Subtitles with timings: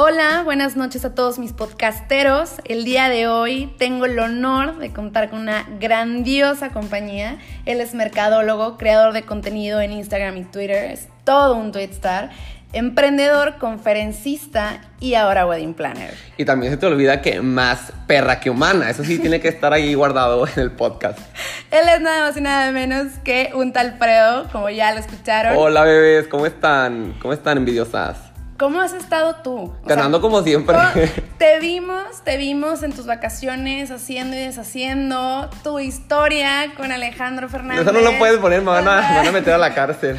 [0.00, 2.52] Hola, buenas noches a todos mis podcasteros.
[2.64, 7.38] El día de hoy tengo el honor de contar con una grandiosa compañía.
[7.66, 12.30] Él es mercadólogo, creador de contenido en Instagram y Twitter, es todo un twitstar,
[12.72, 16.14] emprendedor, conferencista y ahora wedding planner.
[16.36, 19.72] Y también se te olvida que más perra que humana, eso sí tiene que estar
[19.72, 21.18] ahí guardado en el podcast.
[21.72, 25.56] Él es nada más y nada menos que un tal Fredo, como ya lo escucharon.
[25.56, 27.16] Hola bebés, ¿cómo están?
[27.20, 28.27] ¿Cómo están envidiosas?
[28.58, 29.56] ¿Cómo has estado tú?
[29.56, 30.76] O Ganando como siempre.
[31.38, 37.82] Te vimos, te vimos en tus vacaciones haciendo y deshaciendo tu historia con Alejandro Fernández.
[37.82, 40.18] Eso no lo puedes poner, me van, a, me van a meter a la cárcel.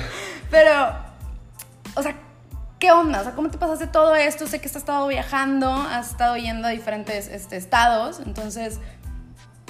[0.49, 0.93] Pero,
[1.95, 2.15] o sea,
[2.79, 3.20] ¿qué onda?
[3.20, 4.48] O sea, ¿cómo te pasaste todo esto?
[4.48, 8.79] Sé que has estado viajando, has estado yendo a diferentes este, estados, entonces,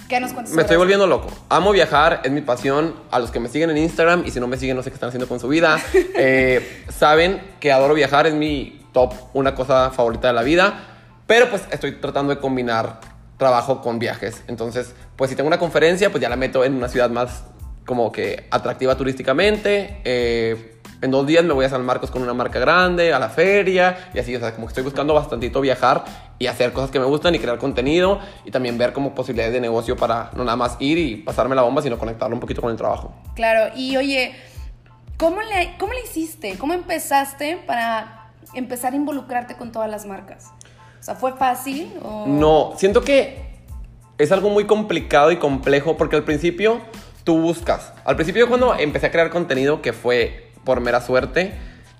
[0.09, 0.53] ¿qué nos cuentas?
[0.53, 1.29] Me estoy volviendo loco.
[1.47, 2.95] Amo viajar, es mi pasión.
[3.11, 4.95] A los que me siguen en Instagram y si no me siguen no sé qué
[4.95, 5.79] están haciendo con su vida,
[6.15, 10.87] eh, saben que adoro viajar, es mi top, una cosa favorita de la vida.
[11.27, 12.99] Pero pues estoy tratando de combinar
[13.37, 14.43] trabajo con viajes.
[14.47, 17.43] Entonces, pues si tengo una conferencia, pues ya la meto en una ciudad más
[17.85, 20.01] como que atractiva turísticamente.
[20.03, 23.29] Eh, en dos días me voy a San Marcos con una marca grande, a la
[23.29, 24.35] feria y así.
[24.35, 26.03] O sea, como que estoy buscando bastantito viajar
[26.37, 29.61] y hacer cosas que me gustan y crear contenido y también ver como posibilidades de
[29.61, 32.71] negocio para no nada más ir y pasarme la bomba, sino conectarlo un poquito con
[32.71, 33.13] el trabajo.
[33.35, 34.33] Claro, y oye,
[35.17, 36.57] ¿cómo le, ¿cómo le hiciste?
[36.57, 40.51] ¿Cómo empezaste para empezar a involucrarte con todas las marcas?
[40.99, 41.93] O sea, ¿fue fácil?
[42.03, 42.25] O...
[42.27, 43.49] No, siento que
[44.17, 46.81] es algo muy complicado y complejo porque al principio
[47.23, 47.93] tú buscas.
[48.03, 51.51] Al principio cuando empecé a crear contenido, que fue por mera suerte,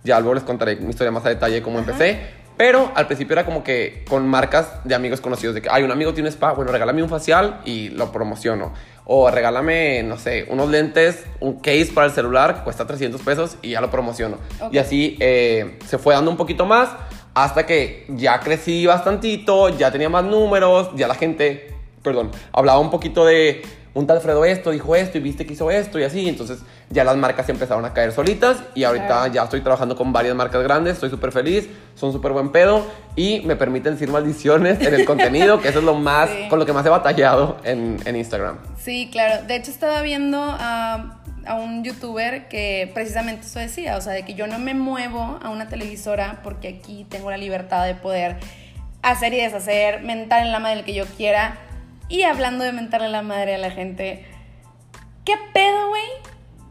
[0.04, 2.20] ya luego les contaré mi historia más a detalle de cómo empecé.
[2.56, 5.92] Pero al principio era como que con marcas de amigos conocidos, de que, hay un
[5.92, 8.72] amigo tiene un spa, bueno, regálame un facial y lo promociono.
[9.06, 13.58] O regálame, no sé, unos lentes, un case para el celular que cuesta 300 pesos
[13.64, 14.38] y ya lo promociono.
[14.72, 16.90] Y así eh, se fue dando un poquito más
[17.34, 22.92] hasta que ya crecí bastantito, ya tenía más números, ya la gente, perdón, hablaba un
[22.92, 23.64] poquito de
[23.94, 26.28] un tal Fredo esto, dijo esto y viste que hizo esto y así.
[26.30, 29.34] Entonces ya las marcas empezaron a caer solitas y ahorita Claro.
[29.34, 32.86] ya estoy trabajando con varias marcas grandes, estoy súper feliz, son súper buen pedo
[33.16, 36.48] y me permiten decir maldiciones en el contenido, que eso es lo más, Sí.
[36.50, 38.58] con lo que más he batallado en, en Instagram.
[38.78, 39.44] Sí, claro.
[39.46, 44.24] De hecho, estaba viendo a, a un youtuber que precisamente eso decía, o sea, de
[44.24, 48.38] que yo no me muevo a una televisora porque aquí tengo la libertad de poder
[49.02, 51.58] hacer y deshacer, mentar en la madre el que yo quiera.
[52.10, 54.26] Y hablando de mentarle la madre a la gente,
[55.26, 56.02] ¿qué pedo, güey?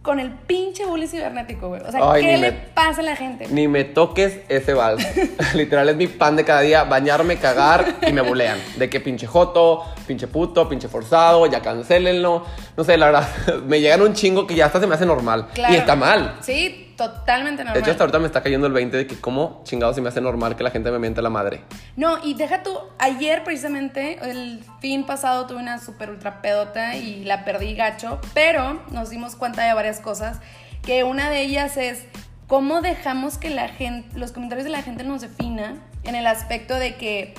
[0.02, 1.82] Con el pinche bullying cibernético, güey.
[1.82, 3.46] O sea, Ay, ¿qué le me- pasa a la gente?
[3.48, 5.04] Ni me toques ese vals.
[5.54, 8.58] Literal es mi pan de cada día, bañarme, cagar y me bulean.
[8.76, 12.44] De que pinche joto, pinche puto, pinche forzado, ya cancélenlo.
[12.76, 13.28] No sé, la verdad,
[13.66, 15.48] me llegan un chingo que ya hasta se me hace normal.
[15.52, 15.74] Claro.
[15.74, 16.36] Y está mal.
[16.40, 17.82] Sí, totalmente De normal.
[17.82, 20.20] hecho, hasta ahorita me está cayendo el 20 de que cómo chingado se me hace
[20.20, 21.62] normal que la gente me miente la madre.
[21.96, 27.24] No, y deja tú, ayer precisamente, el fin pasado tuve una super ultra pedota y
[27.24, 30.40] la perdí gacho, pero nos dimos cuenta de varias cosas,
[30.82, 32.04] que una de ellas es
[32.48, 36.74] cómo dejamos que la gente, los comentarios de la gente nos defina en el aspecto
[36.74, 37.34] de que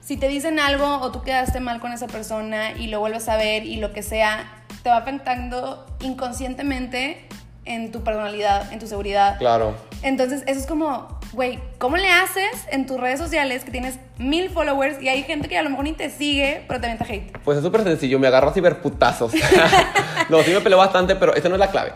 [0.00, 3.36] si te dicen algo o tú quedaste mal con esa persona y lo vuelves a
[3.36, 4.44] ver y lo que sea,
[4.84, 7.26] te va afectando inconscientemente
[7.64, 9.38] en tu personalidad, en tu seguridad.
[9.38, 9.74] Claro.
[10.02, 14.50] Entonces, eso es como, güey, ¿cómo le haces en tus redes sociales que tienes mil
[14.50, 17.38] followers y hay gente que a lo mejor ni te sigue, pero te avienta hate?
[17.44, 19.32] Pues es súper sencillo, me agarro a ciberputazos.
[20.28, 21.92] no, sí me peleo bastante, pero esa no es la clave.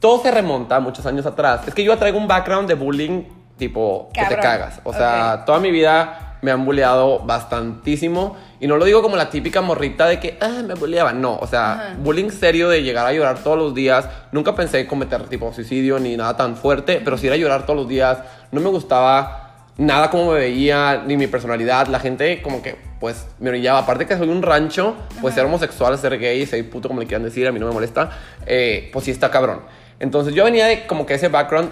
[0.00, 1.66] Todo se remonta a muchos años atrás.
[1.66, 3.24] Es que yo traigo un background de bullying
[3.56, 4.80] tipo que te cagas.
[4.84, 8.36] O sea, toda mi vida me han bulleado bastantísimo.
[8.60, 11.20] Y no lo digo como la típica morrita de que, ah, me bulleaban.
[11.20, 11.94] No, o sea, Ajá.
[11.98, 14.08] bullying serio de llegar a llorar todos los días.
[14.32, 17.88] Nunca pensé cometer tipo suicidio ni nada tan fuerte, pero sí era llorar todos los
[17.88, 18.18] días.
[18.52, 19.42] No me gustaba
[19.78, 21.86] nada como me veía, ni mi personalidad.
[21.88, 23.80] La gente como que, pues, me orillaba.
[23.80, 27.24] Aparte que soy un rancho, pues ser homosexual, ser gay, ser puto, como le quieran
[27.24, 28.10] decir, a mí no me molesta.
[28.46, 29.60] eh, pues sí está cabrón.
[29.98, 31.70] Entonces yo venía de como que ese background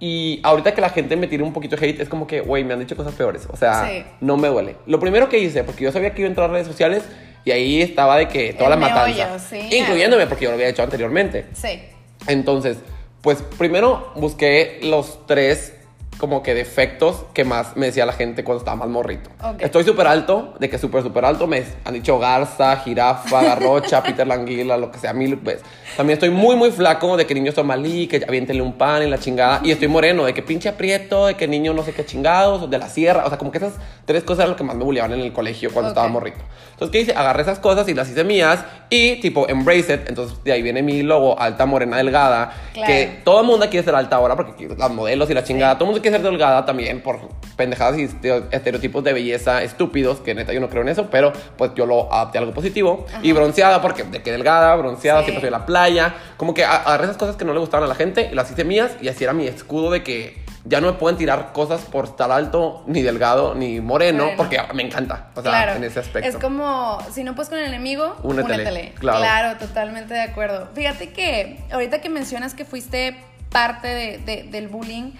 [0.00, 2.64] y ahorita que la gente me tira un poquito de hate, es como que, güey,
[2.64, 3.46] me han dicho cosas peores.
[3.52, 4.02] O sea, Sí.
[4.20, 4.76] no me duele.
[4.86, 7.04] Lo primero que hice, porque yo sabía que iba a entrar a redes sociales
[7.44, 9.26] y ahí estaba de que toda El la matanza.
[9.26, 9.76] meollo, sí.
[9.76, 11.46] Incluyéndome, porque yo lo había hecho anteriormente.
[11.52, 11.80] Sí.
[12.26, 12.78] Entonces,
[13.20, 15.74] pues primero busqué los tres
[16.20, 19.30] como que defectos que más me decía la gente cuando estaba más morrito.
[19.42, 19.56] Ok.
[19.62, 21.46] Estoy súper alto, de que súper, súper alto.
[21.46, 25.62] Me han dicho garza, jirafa, garrocha, Peter Languila, lo que sea, mil veces.
[25.96, 29.18] También estoy muy, muy flaco, de que niño somalí, que aviéntele un pan en la
[29.18, 29.60] chingada.
[29.64, 32.78] Y estoy moreno, de que pinche aprieto, de que niño no sé qué chingados, de
[32.78, 33.24] la sierra.
[33.24, 33.72] O sea, como que esas
[34.04, 35.96] tres cosas eran lo que más me bulleaban en el colegio cuando Ok.
[35.96, 36.38] estaba morrito.
[36.72, 37.12] Entonces, ¿qué hice?
[37.18, 40.00] Agarré esas cosas y las hice mías y tipo, embrace it.
[40.08, 42.52] Entonces, de ahí viene mi logo, alta, morena, delgada.
[42.72, 42.86] Claro.
[42.86, 45.84] Que todo el mundo quiere ser alta ahora porque las modelos y la chingada, todo
[45.84, 47.18] el mundo quiere que ser delgada también por
[47.56, 51.32] pendejadas y esteo- estereotipos de belleza estúpidos, que neta yo no creo en eso, pero
[51.56, 53.06] pues yo lo adapté a algo positivo.
[53.22, 55.26] Y bronceada, porque de que delgada, bronceada, Sí.
[55.26, 56.14] siempre estoy en la playa.
[56.36, 58.64] Como que agarré esas cosas que no le gustaban a la gente y las hice
[58.64, 62.04] mías y así era mi escudo de que ya no me pueden tirar cosas por
[62.04, 65.30] estar alto, ni delgado, ni moreno, porque me encanta.
[65.34, 65.72] O sea, claro.
[65.74, 66.28] en ese aspecto.
[66.28, 68.92] Es como, si no puedes con el enemigo, Únetele, únetele.
[68.98, 69.18] claro.
[69.20, 69.58] Claro.
[69.58, 70.68] totalmente de acuerdo.
[70.74, 73.16] Fíjate que ahorita que mencionas que fuiste
[73.50, 75.12] parte de- de- del bullying,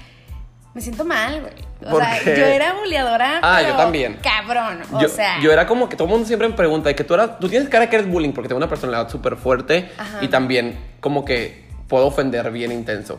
[0.74, 1.52] me siento mal, güey.
[1.84, 2.36] O ¿Por sea, qué?
[2.38, 3.40] yo era bulleadora.
[3.42, 4.18] Ah, pero yo también.
[4.22, 4.82] Cabrón.
[4.92, 5.40] O yo, sea.
[5.40, 7.48] yo era como que todo el mundo siempre me pregunta de que tú eras, tú
[7.48, 10.18] tienes cara que eres bullying porque tengo una personalidad súper fuerte Ajá.
[10.20, 13.18] y también como que puedo ofender bien intenso.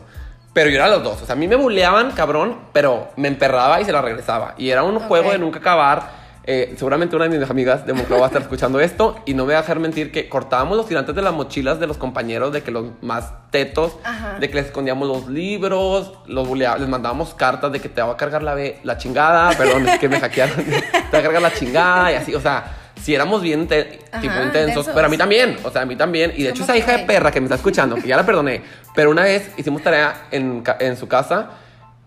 [0.52, 1.22] Pero yo era los dos.
[1.22, 4.54] O sea, a mí me bulleaban, cabrón, pero me emperraba y se la regresaba.
[4.58, 6.21] Y era un juego de nunca acabar.
[6.44, 9.46] Eh, seguramente una de mis amigas de Monclova va a estar escuchando esto y no
[9.46, 12.52] me va a dejar mentir que cortábamos los tirantes de las mochilas de los compañeros,
[12.52, 14.38] de que los más tetos, Ajá.
[14.40, 18.12] de que les escondíamos los libros, los bulea- les mandábamos cartas de que te va
[18.12, 21.52] a cargar la, la chingada, perdón, es que me hackearon, te va a cargar la
[21.54, 23.68] chingada y así, o sea, si éramos bien
[24.10, 26.62] Ajá, tipo intensos, pero a mí también, o sea, a mí también, y de hecho
[26.66, 28.62] ¿Cómo esa hija de perra que me está escuchando, que ya la perdoné,
[28.96, 31.50] pero una vez hicimos tarea en, en su casa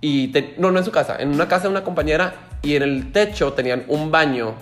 [0.02, 2.84] y, te- no, no en su casa, en una casa de una compañera y en
[2.84, 4.54] el techo tenían un baño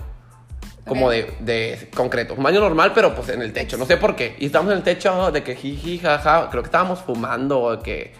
[0.87, 1.11] como Ok.
[1.11, 2.33] de, de concreto.
[2.35, 3.77] Un baño normal, pero pues en el techo.
[3.77, 4.35] No sé por qué.
[4.39, 6.49] Y estábamos en el techo de que jiji, jaja.
[6.49, 8.13] Creo que estábamos fumando o que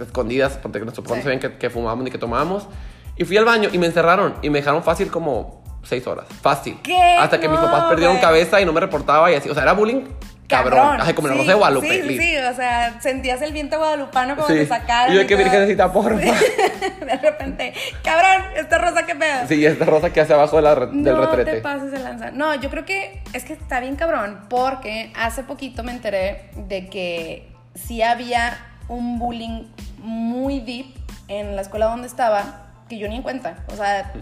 [0.00, 1.22] escondidas, porque nuestros papás Sí.
[1.24, 2.68] sabían que, que fumábamos ni que tomábamos.
[3.18, 6.26] Y fui al baño y me encerraron y me dejaron fácil como seis horas.
[6.42, 6.78] Fácil.
[6.82, 7.16] ¿Qué?
[7.18, 8.22] Hasta que mis No, papás perdieron güey.
[8.24, 9.48] cabeza y no me reportaba y así.
[9.50, 10.02] O sea, era bullying
[10.46, 10.98] cabrón.
[11.00, 11.88] Ay, como la Sí, Rosa de Guadalupe.
[11.88, 14.54] Sí, sí, sí, o sea, sentías el viento guadalupano como Sí.
[14.54, 15.14] te sacaron.
[15.14, 16.16] Y yo que virgencita, porfa.
[17.06, 19.46] de repente, cabrón, esta rosa que pedo.
[19.48, 21.52] Sí, esta rosa que hace abajo de la del no retrete.
[21.52, 22.30] te pases de lanza.
[22.30, 26.88] No, yo creo que es que está bien cabrón, porque hace poquito me enteré de
[26.88, 28.58] que sí había
[28.88, 29.64] un bullying
[29.98, 30.86] muy deep
[31.28, 33.56] en la escuela donde estaba, que yo ni en cuenta.
[33.72, 34.12] O sea,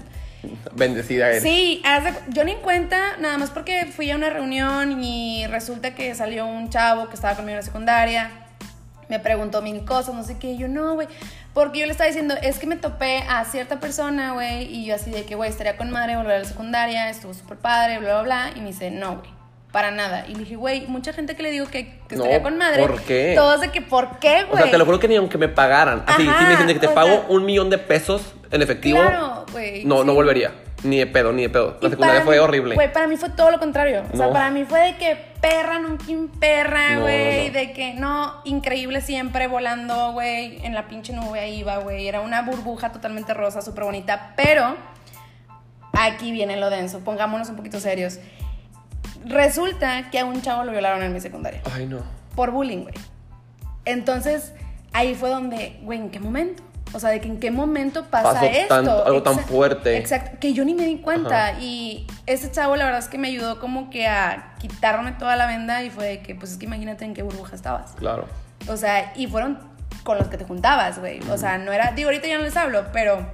[0.75, 1.43] Bendecida eres.
[1.43, 1.82] sí,
[2.29, 6.46] yo ni en cuenta, nada más porque fui a una reunión y resulta que salió
[6.46, 8.31] un chavo que estaba conmigo en la secundaria.
[9.08, 10.56] Me preguntó mil cosas, no sé qué.
[10.56, 11.08] Yo, no, güey.
[11.52, 14.64] Porque yo le estaba diciendo, es que me topé a cierta persona, güey.
[14.64, 17.58] Y yo así de que, güey, estaría con madre volver a la secundaria, estuvo súper
[17.58, 18.50] padre, bla, bla, bla.
[18.56, 19.31] Y me dice, no, güey,
[19.75, 20.25] para nada.
[20.29, 22.81] Y le dije, güey, mucha gente que le digo que, que No, estaría con madre.
[22.81, 23.32] ¿por qué?
[23.37, 24.62] Todos de que, ¿por qué, O güey?
[24.62, 26.05] sea, te lo juro que ni aunque me pagaran.
[26.06, 28.23] Así, Ajá, si me dicen que te o pago sea- un millón de pesos
[28.53, 29.00] en efectivo.
[29.00, 29.85] Claro, güey.
[29.85, 30.06] No, sí.
[30.06, 30.53] no volvería.
[30.85, 31.76] Ni de pedo, ni de pedo.
[31.81, 32.75] La Y secundaria fue mí- horrible.
[32.76, 34.05] Güey, para mí fue todo lo contrario.
[34.12, 34.32] O sea, No.
[34.32, 36.05] para mí fue de que perra, nunca
[36.38, 37.49] perra, güey.
[37.49, 37.53] no.
[37.55, 40.65] De que no, increíble siempre volando, güey.
[40.65, 42.06] En la pinche nube ahí iba, güey.
[42.06, 44.35] Era una burbuja totalmente rosa, súper bonita.
[44.37, 44.77] Pero
[45.94, 47.00] aquí viene lo denso.
[47.00, 48.19] Pongámonos un poquito serios.
[49.25, 51.61] Resulta que a un chavo lo violaron en mi secundaria.
[51.73, 51.99] Ay, no.
[52.35, 52.94] Por bullying, güey.
[53.85, 54.53] Entonces,
[54.93, 56.62] ahí fue donde, güey, ¿en qué momento?
[56.93, 58.69] O sea, de que en qué momento pasa Pasó esto.
[58.75, 59.97] tanto- algo tan fuerte.
[59.97, 61.59] Exacto, que yo ni me di cuenta.
[61.61, 65.47] Y ese chavo, la verdad es que me ayudó como que a quitarme toda la
[65.47, 67.93] venda y fue de que, pues es que imagínate en qué burbuja estabas.
[67.93, 68.27] Claro.
[68.69, 69.59] O sea, y fueron
[70.05, 71.20] con los que te juntabas, güey.
[71.31, 73.27] O sea, no era, digo, ahorita ya no les hablo, pero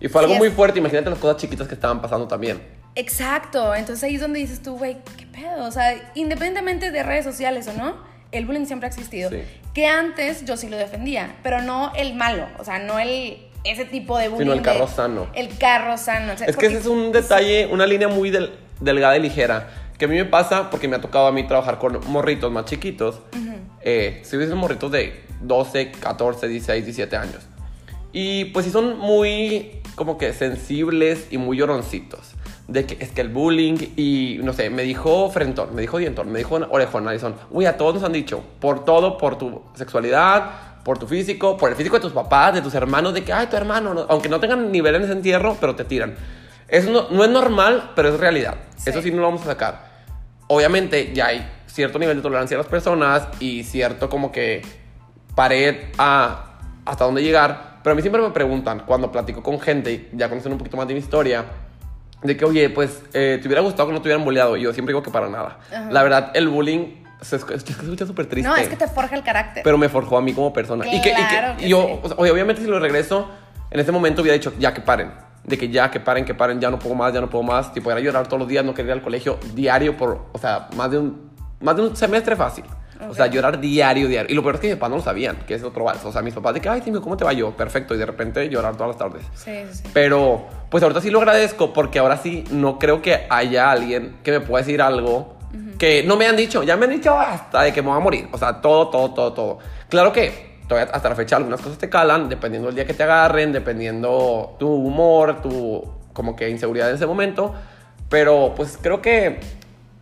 [0.00, 0.78] Y fue algo Sí, muy es- fuerte.
[0.78, 2.62] Imagínate las cosas chiquitas que estaban pasando también.
[2.96, 5.64] Exacto, entonces ahí es donde dices tú, güey, ¿qué pedo?
[5.66, 7.94] O sea, independientemente de redes sociales o no,
[8.32, 9.30] el bullying siempre ha existido.
[9.30, 9.42] Sí.
[9.74, 13.84] Que antes yo sí lo defendía, pero no el malo, o sea, no el ese
[13.84, 14.44] tipo de bullying.
[14.44, 15.26] Sino el de- carro sano.
[15.34, 16.32] El carro sano.
[16.32, 19.68] o sea, Es que ese es un detalle, una línea muy del- delgada y ligera.
[19.98, 22.64] Que a mí me pasa porque me ha tocado a mí trabajar con morritos más
[22.66, 23.20] chiquitos.
[23.82, 27.46] Eh, si hubiesen morritos de 12, 14, 16, 17 años.
[28.12, 32.34] Y pues sí son muy como que sensibles y muy lloroncitos.
[32.68, 36.30] De que es que el bullying y no sé, me dijo frentón, me dijo dientón,
[36.32, 40.50] me dijo orejón, son, uy, a todos nos han dicho, por todo, por tu sexualidad,
[40.82, 43.46] por tu físico, por el físico de tus papás, de tus hermanos, de que, ay,
[43.46, 46.16] tu hermano, no- aunque no tengan nivel en ese entierro, pero te tiran.
[46.68, 48.56] Eso no, no es normal, pero es realidad.
[48.76, 48.90] Sí.
[48.90, 49.86] Eso sí no lo vamos a sacar.
[50.48, 54.62] Obviamente ya hay cierto nivel de tolerancia a las personas y cierto como que
[55.36, 57.76] pared a hasta dónde llegar.
[57.82, 60.88] Pero a mí siempre me preguntan, cuando platico con gente, ya conocen un poquito más
[60.88, 61.44] de mi historia,
[62.26, 64.56] de que, oye, pues, eh, ¿te hubiera gustado que no te hubieran bulleado?
[64.56, 65.58] Y yo siempre digo que para nada.
[65.72, 65.88] Ajá.
[65.90, 68.48] La verdad, el bullying se escu- se escucha súper triste.
[68.48, 69.62] No, es que te forja el carácter.
[69.64, 70.86] Pero me forjó a mí como persona.
[70.86, 71.98] y que, y que- Claro que yo, sí.
[72.02, 73.28] o sea, obviamente si lo regreso,
[73.70, 75.12] en ese momento hubiera dicho, ya que paren.
[75.44, 77.72] De que ya, que paren, que paren, ya no puedo más, ya no puedo más.
[77.72, 80.68] Tipo, era llorar todos los días, no querer ir al colegio diario por, o sea,
[80.76, 81.30] más de un,
[81.60, 82.64] más de un semestre fácil.
[83.08, 84.32] O sea, llorar diario, diario.
[84.32, 86.04] Y lo peor es que mis papás no lo sabían, que es otro vals.
[86.04, 87.56] O sea, mis papás de que, ay, Timio, ¿cómo te va yo?
[87.56, 87.94] Perfecto.
[87.94, 89.22] Y de repente llorar todas las tardes.
[89.34, 89.90] Sí, sí, sí.
[89.92, 94.32] Pero, pues ahorita sí lo agradezco porque ahora sí no creo que haya alguien que
[94.32, 95.36] me pueda decir algo
[95.78, 96.62] que no me han dicho.
[96.62, 98.28] Ya me han dicho hasta de que me voy a morir.
[98.32, 99.58] O sea, todo, todo, todo, todo.
[99.88, 103.02] Claro que todavía hasta la fecha algunas cosas te calan, dependiendo del día que te
[103.02, 107.54] agarren, dependiendo tu humor, tu como que inseguridad en ese momento.
[108.08, 109.40] Pero pues creo que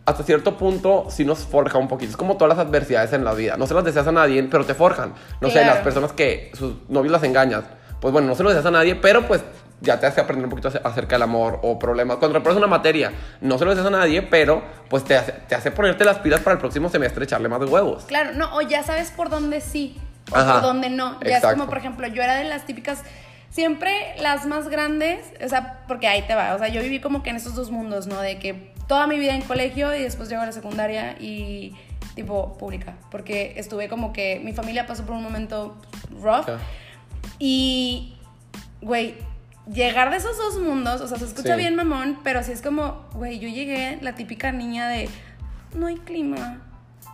[0.05, 2.11] hasta cierto punto sí nos forja un poquito.
[2.11, 3.57] Es como todas las adversidades en la vida.
[3.57, 5.13] No se las deseas a nadie, pero te forjan.
[5.41, 7.63] No sé, las personas que sus novios las engañan.
[7.99, 9.41] Pues bueno, no se lo deseas a nadie, pero pues
[9.81, 12.17] ya te hace aprender un poquito ace- acerca del amor o problemas.
[12.17, 15.55] Cuando repruebas una materia, no se lo deseas a nadie, pero pues te hace, te
[15.55, 18.03] hace ponerte las pilas para el próximo semestre, echarle más de huevos.
[18.05, 19.97] Claro, no, o ya sabes por dónde sí,
[20.31, 21.19] o Ajá, por dónde no.
[21.21, 23.01] Ya es como, por ejemplo, yo era de las típicas,
[23.49, 27.23] siempre las más grandes, o sea, porque ahí te va, o sea, yo viví como
[27.23, 28.19] que en esos dos mundos, ¿no?
[28.21, 31.73] De que toda mi vida en colegio y después llego a la secundaria y
[32.15, 35.75] tipo pública, porque estuve como que mi familia pasó por un momento
[36.21, 36.47] rough.
[37.39, 38.15] Y,
[38.81, 39.15] güey,
[39.71, 41.59] llegar de esos dos mundos, o sea, se escucha Sí.
[41.59, 45.09] bien mamón, pero sí es como, güey, yo llegué la típica niña de,
[45.73, 46.61] no hay clima,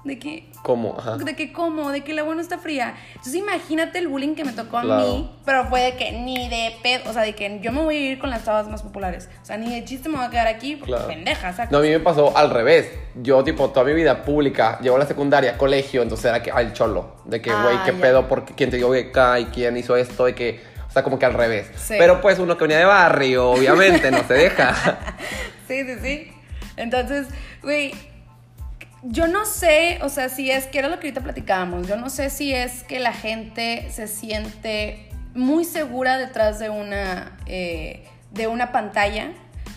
[0.03, 0.95] de que ¿Cómo?
[0.97, 1.17] Ajá.
[1.17, 2.95] de que como, de que el agua no está fría.
[3.11, 5.01] Entonces imagínate el bullying que me tocó a Claro.
[5.07, 7.95] mí, pero fue de que ni de pedo, o sea, de que yo me voy
[7.95, 9.29] a ir con las chavas más populares.
[9.41, 11.07] O sea, ni de chiste me voy a quedar aquí, porque Claro.
[11.07, 11.67] pendeja.
[11.69, 12.89] No, a mí me pasó al revés.
[13.15, 16.61] Yo, tipo, toda mi vida pública, llevo a la secundaria, colegio, entonces era que, ah,
[16.61, 17.17] el cholo.
[17.25, 18.01] De que, Ah, güey, qué ya.
[18.01, 21.19] pedo, porque quién te dio beca y quién hizo esto, de que, o sea, como
[21.19, 21.67] que al revés.
[21.75, 21.95] Sí.
[21.99, 24.73] Pero pues uno que venía de barrio, obviamente, no se deja.
[25.67, 26.31] Sí, sí, sí.
[26.75, 27.27] Entonces,
[27.63, 27.93] güey,
[29.03, 32.09] yo no sé, o sea, si es que era lo que ahorita platicábamos, yo no
[32.09, 38.47] sé si es que la gente se siente muy segura detrás de una, eh, de
[38.47, 39.31] una pantalla,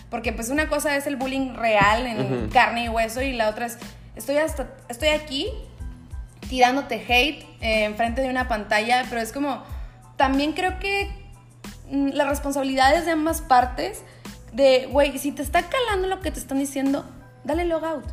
[0.09, 3.65] porque pues una cosa es el bullying real en carne y hueso y la otra
[3.65, 3.79] es,
[4.15, 5.47] estoy, hasta, estoy aquí
[6.47, 9.63] tirándote hate eh, enfrente de una pantalla, pero es como,
[10.17, 11.09] también creo que
[11.89, 14.03] mm, la responsabilidad es de ambas partes,
[14.53, 17.05] de, güey, si te está calando lo que te están diciendo,
[17.43, 18.05] dale logout.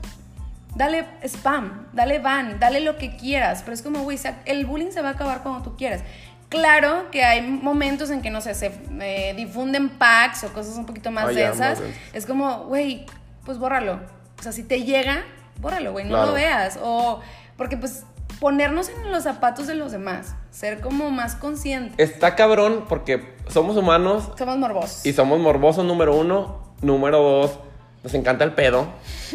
[0.75, 5.03] Dale spam, dale ban, dale lo que quieras, pero es como, güey, el bullying se
[5.03, 6.03] va a acabar cuando tú quieras.
[6.49, 10.87] Claro que hay momentos en que, no sé, se eh, difunden packs o cosas un
[10.87, 11.81] poquito más Ah, densas.
[12.13, 13.07] Es como, güey,
[13.45, 14.01] pues bórralo.
[14.39, 15.23] O sea, si te llega,
[15.61, 16.27] bórralo, güey, no Claro.
[16.29, 16.79] lo veas.
[16.83, 17.21] O,
[17.57, 18.05] porque pues
[18.41, 21.95] ponernos en los zapatos de los demás, ser como más conscientes.
[21.99, 25.07] Está cabrón porque somos humanos Somos morbosos.
[25.07, 26.61] y somos morbosos, número uno.
[26.83, 27.61] Número dos,
[28.03, 28.87] nos encanta el pedo.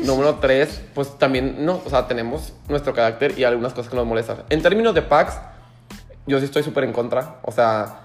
[0.03, 4.05] número tres, pues también, no, o sea, tenemos nuestro carácter y algunas cosas que nos
[4.05, 4.43] molestan.
[4.49, 5.39] En términos de packs,
[6.25, 7.37] yo sí estoy súper en contra.
[7.43, 7.99] O sea,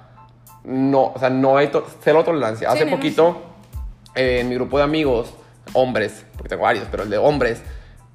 [0.65, 2.71] no, o sea, no hay to- cero tolerancia.
[2.71, 3.43] Sí, Hace poquito,
[4.15, 5.35] eh, en mi grupo de amigos,
[5.73, 7.63] hombres, porque tengo varios, pero el de hombres,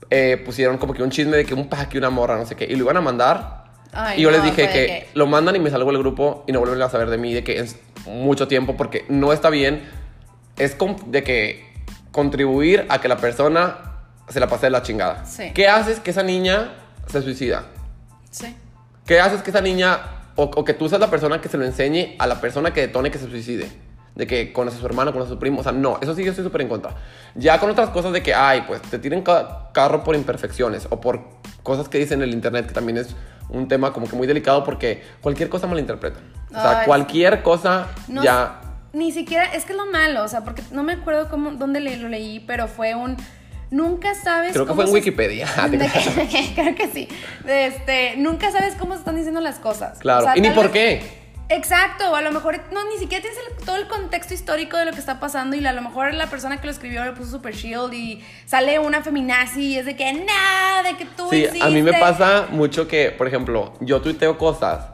[0.10, 2.56] eh, pusieron como que un chisme de que un pack y una morra, no sé
[2.56, 3.66] qué, y lo iban a mandar.
[3.92, 6.00] Ay, y yo les no, dije fue que, que- lo mandan y me salgo del
[6.00, 9.34] grupo y no vuelven a saber de mí de que es mucho tiempo porque no
[9.34, 9.84] está bien.
[10.58, 10.78] Es
[11.08, 11.67] de que
[12.18, 13.78] contribuir a que la persona
[14.28, 15.24] se la pase de la chingada.
[15.24, 15.52] Sí.
[15.54, 16.74] ¿Qué haces que esa niña
[17.06, 17.66] se suicida?
[18.32, 18.58] Sí.
[19.06, 20.00] ¿Qué haces que esa niña,
[20.36, 22.82] o, o que tú seas la persona que se lo enseñe a la persona que
[22.82, 23.70] detone que se suicide?
[24.16, 25.60] De que conoce a su hermano, conoce a su primo.
[25.60, 26.96] O sea, no, eso sí yo estoy súper en contra.
[27.36, 31.00] Ya con otras cosas de que, ay, pues te tiren ca- carro por imperfecciones o
[31.00, 31.22] por
[31.62, 33.10] cosas que dicen en el internet, que también es
[33.50, 36.24] un tema como que muy delicado porque cualquier cosa malinterpretan.
[36.50, 38.62] O sea, Ay, cualquier cosa No ya...
[38.98, 41.80] Ni siquiera, es que es lo malo, o sea, porque no me acuerdo cómo, dónde
[41.80, 43.16] le- lo leí, pero fue un.
[43.70, 44.54] Nunca sabes.
[44.54, 45.46] Creo que fue en se- Wikipedia.
[45.70, 47.08] De que- creo que sí.
[47.46, 50.00] Este, nunca sabes cómo se están diciendo las cosas.
[50.00, 50.22] Claro.
[50.22, 51.28] O sea, y ni por vez- qué.
[51.50, 54.84] Exacto, o a lo mejor no, ni siquiera tienes el- todo el contexto histórico de
[54.86, 57.32] lo que está pasando y a lo mejor la persona que lo escribió le puso
[57.32, 61.46] super shield y sale una feminazi y es de que nada, de que tú Sí,
[61.62, 62.00] a mí me hiciste".
[62.02, 64.88] pasa mucho que, por ejemplo, yo tuiteo cosas,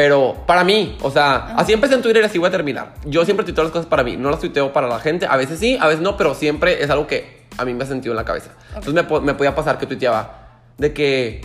[0.00, 2.94] pero para mí, o sea, así empecé en Twitter y así voy a terminar.
[3.04, 5.26] Yo siempre tuiteo las cosas para mí, no las tuiteo para la gente.
[5.28, 7.86] A veces sí, a veces no, pero siempre es algo que a mí me ha
[7.86, 8.52] sentido en la cabeza.
[8.74, 11.42] Entonces me, me podía pasar que tuiteaba de que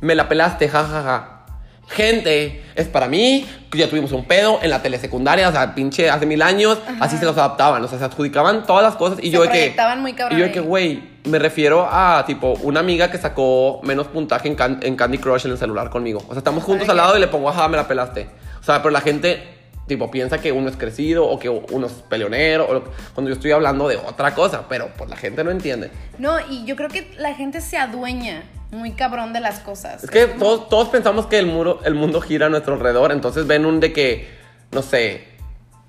[0.00, 1.44] me la pelaste, jajaja.
[1.86, 6.24] Gente, es para mí, ya tuvimos un pedo en la telesecundaria, o sea, pinche hace
[6.24, 9.30] mil años, así se los adaptaban, o sea, se adjudicaban todas las cosas y Se
[9.32, 9.76] yo de que...
[9.98, 13.80] muy cabrón Y yo de que, güey, me refiero a, tipo, una amiga que sacó
[13.82, 16.20] menos puntaje en, Can- en Candy Crush en el celular conmigo.
[16.26, 18.28] O sea, estamos juntos ¿Para al lado y le pongo, ajá, me la pelaste.
[18.60, 19.42] O sea, pero la gente,
[19.86, 23.34] tipo, piensa que uno es crecido o que uno es peleonero, o lo- cuando yo
[23.34, 25.90] estoy hablando de otra cosa, pero pues la gente no entiende.
[26.18, 30.04] No, y yo creo que la gente se adueña muy cabrón de las cosas.
[30.04, 33.46] Es que todos, todos pensamos que el, muro, el mundo gira a nuestro alrededor, entonces
[33.46, 34.28] ven un de que,
[34.72, 35.24] no sé,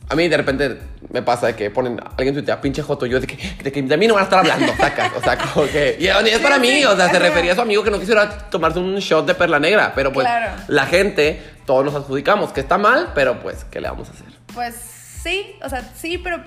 [0.10, 0.78] a mí de repente
[1.12, 3.98] me pasa de que ponen, alguien tuitea, pinche joto, yo de que, de que de
[3.98, 6.84] mí no van a estar hablando, sacas, o sea, como que, y es para mí,
[6.86, 9.60] o sea, se refería a su amigo que no quisiera tomarse un shot de perla
[9.60, 10.52] negra, pero pues Claro.
[10.68, 14.26] la gente, todos nos adjudicamos, que está mal, pero pues, ¿qué le vamos a hacer?
[14.54, 14.76] Pues
[15.24, 16.44] sí, o sea, sí, pero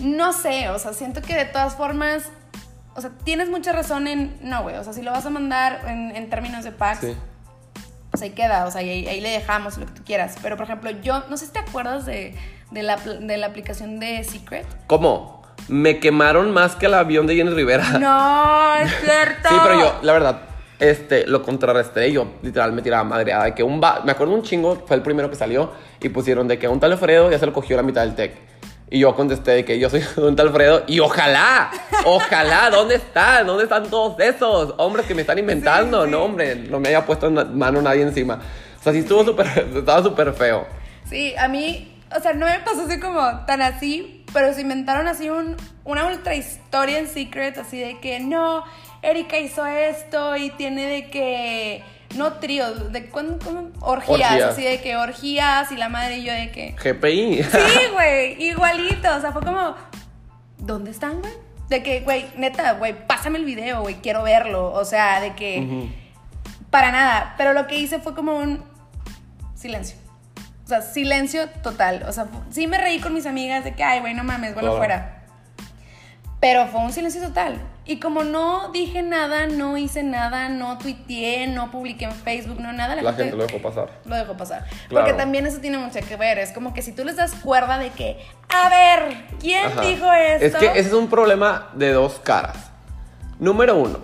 [0.00, 2.24] no sé, o sea, siento que de todas formas,
[2.94, 5.80] o sea, tienes mucha razón en, no, güey, o sea, si lo vas a mandar
[5.86, 7.16] en, en términos de packs, Sí.
[8.10, 10.34] pues ahí queda, o sea, ahí, ahí le dejamos lo que tú quieras.
[10.42, 12.34] Pero, por ejemplo, yo, no sé si te acuerdas de,
[12.72, 14.66] de, la, de la aplicación de Secret.
[14.86, 15.42] ¿Cómo?
[15.68, 17.98] Me quemaron más que el avión de Jenny Rivera.
[17.98, 19.48] No, es cierto.
[19.48, 20.42] Sí, pero yo, la verdad,
[20.78, 22.10] este, lo contrarresté.
[22.10, 25.02] Yo literal me tiraba madreada de que un va me acuerdo un chingo, fue el
[25.02, 27.82] primero que salió y pusieron de que un tal Alfredo ya se lo cogió la
[27.82, 28.34] mitad del tech.
[28.90, 31.70] Y yo contesté de que yo soy un tal Alfredo y ojalá,
[32.04, 33.46] ojalá, ¿dónde están?
[33.46, 36.00] ¿Dónde están todos esos hombres que me están inventando?
[36.02, 36.10] Sí, sí.
[36.10, 38.40] No, hombre, no me haya puesto mano nadie encima.
[38.80, 40.66] O sea, sí estuvo súper, estaba súper feo.
[41.08, 45.08] Sí, a mí, o sea, no me pasó así como tan así, pero se inventaron
[45.08, 48.64] así un, una ultra historia en Secret, así de que no,
[49.02, 51.82] Erika hizo esto y tiene de que,
[52.16, 53.70] no tríos, de cuándo, cómo?
[53.80, 54.42] Orgías, Orgías.
[54.50, 57.42] así de que orgías y la madre y yo de que, GPI.
[57.44, 59.74] sí, güey, igualito, o sea, fue como,
[60.58, 61.32] ¿dónde están, güey?
[61.68, 65.88] De que, güey, neta, güey, pásame el video, güey, quiero verlo, o sea, de que,
[66.70, 68.62] para nada, pero lo que hice fue como un
[69.54, 70.01] silencio.
[70.80, 72.04] Sea, silencio total.
[72.08, 74.76] O sea, sí me reí con mis amigas de que, ay, güey, no mames, Claro.
[74.78, 75.18] fuera.
[76.40, 77.60] Pero fue un silencio total.
[77.84, 82.72] Y como no dije nada, no hice nada, no tuiteé, no publiqué en Facebook, no
[82.72, 83.90] nada, la, La gente lo dejó pasar.
[84.04, 84.64] lo dejó pasar.
[84.88, 85.06] Claro.
[85.06, 86.38] Porque también eso tiene mucho que ver.
[86.38, 89.80] Es como que si tú les das cuerda de que, a ver, ¿quién Ajá.
[89.82, 90.46] dijo esto?
[90.46, 92.56] Es que ese es un problema de dos caras.
[93.38, 93.98] Número uno,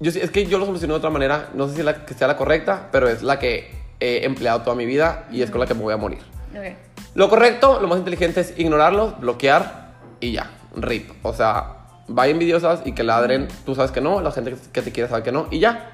[0.00, 2.26] yo, es que yo lo solucioné de otra manera, no sé si la que sea
[2.28, 5.66] la correcta, pero es la que he empleado toda mi vida y es con la
[5.66, 6.20] que me voy a morir.
[6.50, 6.76] Ok.
[7.14, 11.10] Lo correcto, lo más inteligente es ignorarlos, bloquear y ya, rip.
[11.22, 11.76] O sea,
[12.08, 15.22] vayan envidiosas y que ladren, tú sabes que no, la gente que te quiere sabe
[15.22, 15.90] que no y ya.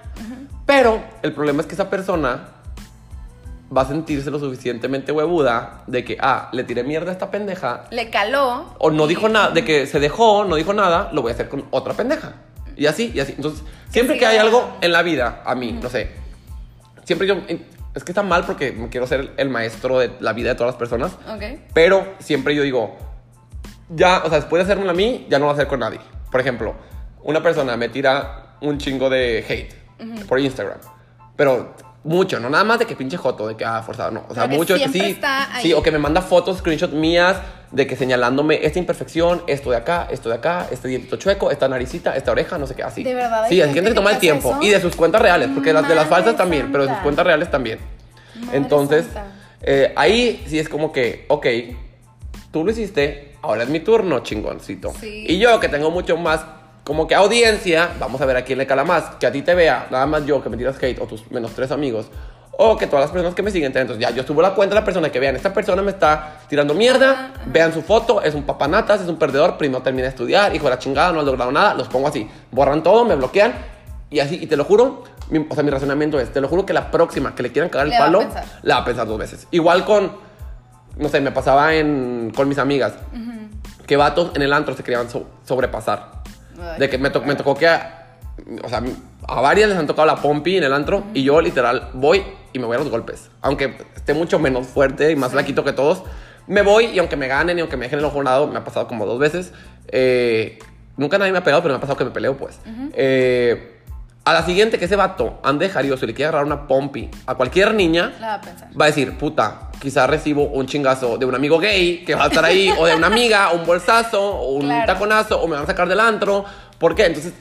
[0.64, 2.48] Pero el problema es que esa persona
[3.76, 7.84] va a sentirse lo suficientemente huevuda de que, ah, le tiré mierda a esta pendeja
[7.90, 8.64] Le caló.
[8.78, 11.34] o no y- dijo nada, de que se dejó, no dijo nada, lo voy a
[11.34, 12.34] hacer con otra pendeja.
[12.76, 13.32] Y así, y así.
[13.36, 16.10] Entonces, siempre Sí, que hay algo en la vida, a mí, no sé,
[17.04, 17.34] siempre yo,
[17.98, 20.78] es que está mal porque quiero ser el maestro de la vida de todas las
[20.78, 21.60] personas, Ok.
[21.74, 22.96] pero siempre yo digo,
[23.90, 25.80] ya, o sea, después de hacérmelo a mí, ya no lo voy a hacer con
[25.80, 26.00] nadie.
[26.30, 26.74] Por ejemplo,
[27.22, 30.78] una persona me tira un chingo de hate por Instagram,
[31.36, 34.24] pero mucho, no nada más de que pinche joto, de que ah, forzado, no.
[34.28, 35.00] O sea, Pero que mucho sí.
[35.00, 35.62] está ahí.
[35.62, 37.36] Sí, o que me manda fotos, screenshots mías
[37.70, 41.68] de que señalándome esta imperfección, esto de acá, esto de acá, este dientito chueco, esta
[41.68, 43.04] naricita, esta oreja, no sé qué, así.
[43.04, 44.50] ¿De verdad Sí, hay gente que toma el tiempo.
[44.52, 44.62] eso?
[44.62, 47.26] Y de sus cuentas reales, porque las de las falsas también, pero de sus cuentas
[47.26, 47.78] reales también.
[48.40, 49.06] Madre Entonces,
[49.62, 51.46] eh, ahí sí es como que, ok,
[52.50, 54.92] tú lo hiciste, ahora es mi turno, chingoncito.
[55.00, 55.26] Sí.
[55.28, 56.40] Y yo que tengo mucho más
[56.84, 59.54] como que audiencia, vamos a ver a quién le cala más, que a ti te
[59.54, 62.06] vea, nada más yo que me tiras hate o tus menos tres amigos.
[62.60, 64.80] O que todas las personas que me siguen, entonces ya yo subo la cuenta de
[64.80, 68.42] la persona que vean, esta persona me está tirando mierda, vean su foto, es un
[68.42, 71.52] papanatas, es un perdedor, primero termina de estudiar, hijo de la chingada, no ha logrado
[71.52, 73.54] nada, los pongo así, borran todo, me bloquean
[74.10, 76.66] y así, y te lo juro, mi- o sea, mi razonamiento es, te lo juro
[76.66, 78.44] que la próxima que le quieran cagar el Le va palo, pensar.
[78.62, 79.46] la va a pensar dos veces.
[79.52, 80.10] Igual con,
[80.96, 82.94] no sé, me pasaba en, con mis amigas,
[83.86, 86.10] que vatos en el antro se querían so- sobrepasar.
[86.60, 88.16] Ay, De que me, to- me tocó que, a,
[88.64, 88.82] o sea,
[89.28, 92.58] a varias les han tocado la pompi en el antro y yo literal voy y
[92.58, 93.30] me voy a los golpes.
[93.42, 96.02] Aunque esté mucho menos fuerte y más flaquito que todos,
[96.46, 98.64] me voy y aunque me ganen y aunque me dejen el ojo morado, me ha
[98.64, 99.52] pasado como dos veces.
[99.88, 100.58] eh,
[100.96, 102.58] nunca nadie me ha pegado, pero me ha pasado que me peleo, pues.
[102.94, 103.74] Eh,
[104.24, 107.34] a la siguiente que ese vato ande jarioso y le quiera agarrar una pompi a
[107.36, 108.40] cualquier niña, va a
[108.78, 112.26] va a decir, puta, quizás recibo un chingazo de un amigo gay que va a
[112.26, 114.92] estar ahí, o de una amiga, un bolsazo, o un Claro.
[114.92, 116.44] taconazo, o me van a sacar del antro.
[116.78, 117.06] ¿Por qué?
[117.06, 117.32] Entonces,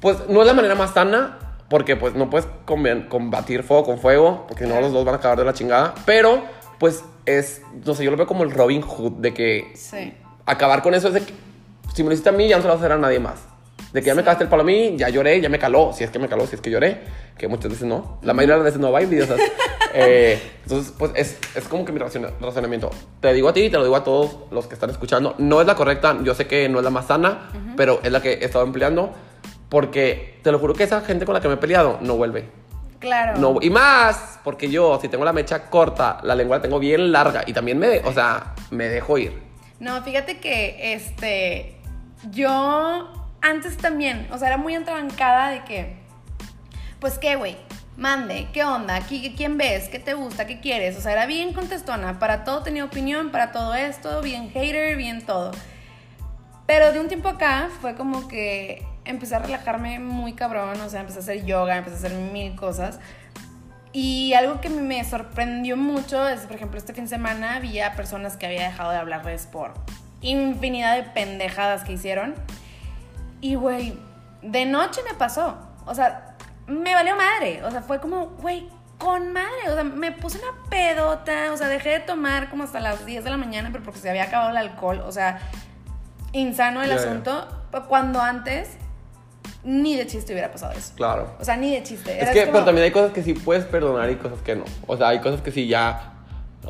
[0.00, 2.46] pues no es la manera más sana, porque pues no puedes
[3.08, 5.94] combatir fuego con fuego, porque si no los dos van a acabar de la chingada.
[6.04, 6.42] Pero,
[6.78, 10.14] pues es, no sé, yo lo veo como el Robin Hood, de que Sí.
[10.46, 11.32] acabar con eso es de que
[11.94, 13.18] si me lo hiciste a mí, ya no se lo vas a hacer a nadie
[13.18, 13.40] más.
[13.92, 15.92] De que ya me cagaste el palo a mí, ya lloré, ya me caló.
[15.94, 17.00] Si es que me caló, si es que lloré,
[17.38, 18.18] que muchas veces no.
[18.22, 19.40] La mayoría de las veces no va envidiosas.
[19.94, 22.90] eh, entonces, pues es, es como que mi razona- razonamiento.
[23.20, 25.34] Te digo a ti y te lo digo a todos los que están escuchando.
[25.38, 28.20] No es la correcta, yo sé que no es la más sana, pero es la
[28.20, 29.12] que he estado empleando.
[29.68, 32.48] Porque te lo juro que esa gente con la que me he peleado no vuelve.
[32.98, 33.38] Claro.
[33.38, 37.12] No, y más, porque yo, si tengo la mecha corta, la lengua la tengo bien
[37.12, 39.42] larga y también me, o sea, me dejo ir.
[39.80, 41.76] No, fíjate que este.
[42.30, 45.96] Yo antes también, o sea, era muy entrabancada de que.
[47.00, 47.56] Pues qué, güey.
[47.98, 49.00] Mande, ¿qué onda?
[49.00, 49.88] ¿Qui- ¿Quién ves?
[49.88, 50.46] ¿Qué te gusta?
[50.46, 50.96] ¿Qué quieres?
[50.98, 52.18] O sea, era bien contestona.
[52.18, 55.50] Para todo tenía opinión, para todo esto, bien hater, bien todo.
[56.66, 60.80] Pero de un tiempo acá fue como que empecé a relajarme muy cabrón.
[60.80, 62.98] O sea, empecé a hacer yoga, empecé a hacer mil cosas.
[63.92, 68.36] Y algo que me sorprendió mucho es, por ejemplo, este fin de semana había personas
[68.36, 69.72] que había dejado de hablarles por
[70.20, 72.34] infinidad de pendejadas que hicieron.
[73.40, 73.98] Y, güey,
[74.42, 75.56] de noche me pasó.
[75.86, 77.64] O sea, me valió madre.
[77.64, 81.68] O sea, fue como, güey, con madre, o sea, me puse una pedota, o sea,
[81.68, 84.50] dejé de tomar como hasta las 10 de la mañana, pero porque se había acabado
[84.50, 85.38] el alcohol, o sea,
[86.32, 87.46] insano el asunto,
[87.88, 88.78] cuando antes
[89.64, 90.92] ni de chiste hubiera pasado eso.
[90.96, 91.34] Claro.
[91.40, 92.12] O sea, ni de chiste.
[92.22, 94.64] Es que, como- pero también hay cosas que sí puedes perdonar y cosas que no.
[94.86, 96.12] O sea, hay cosas que sí ya.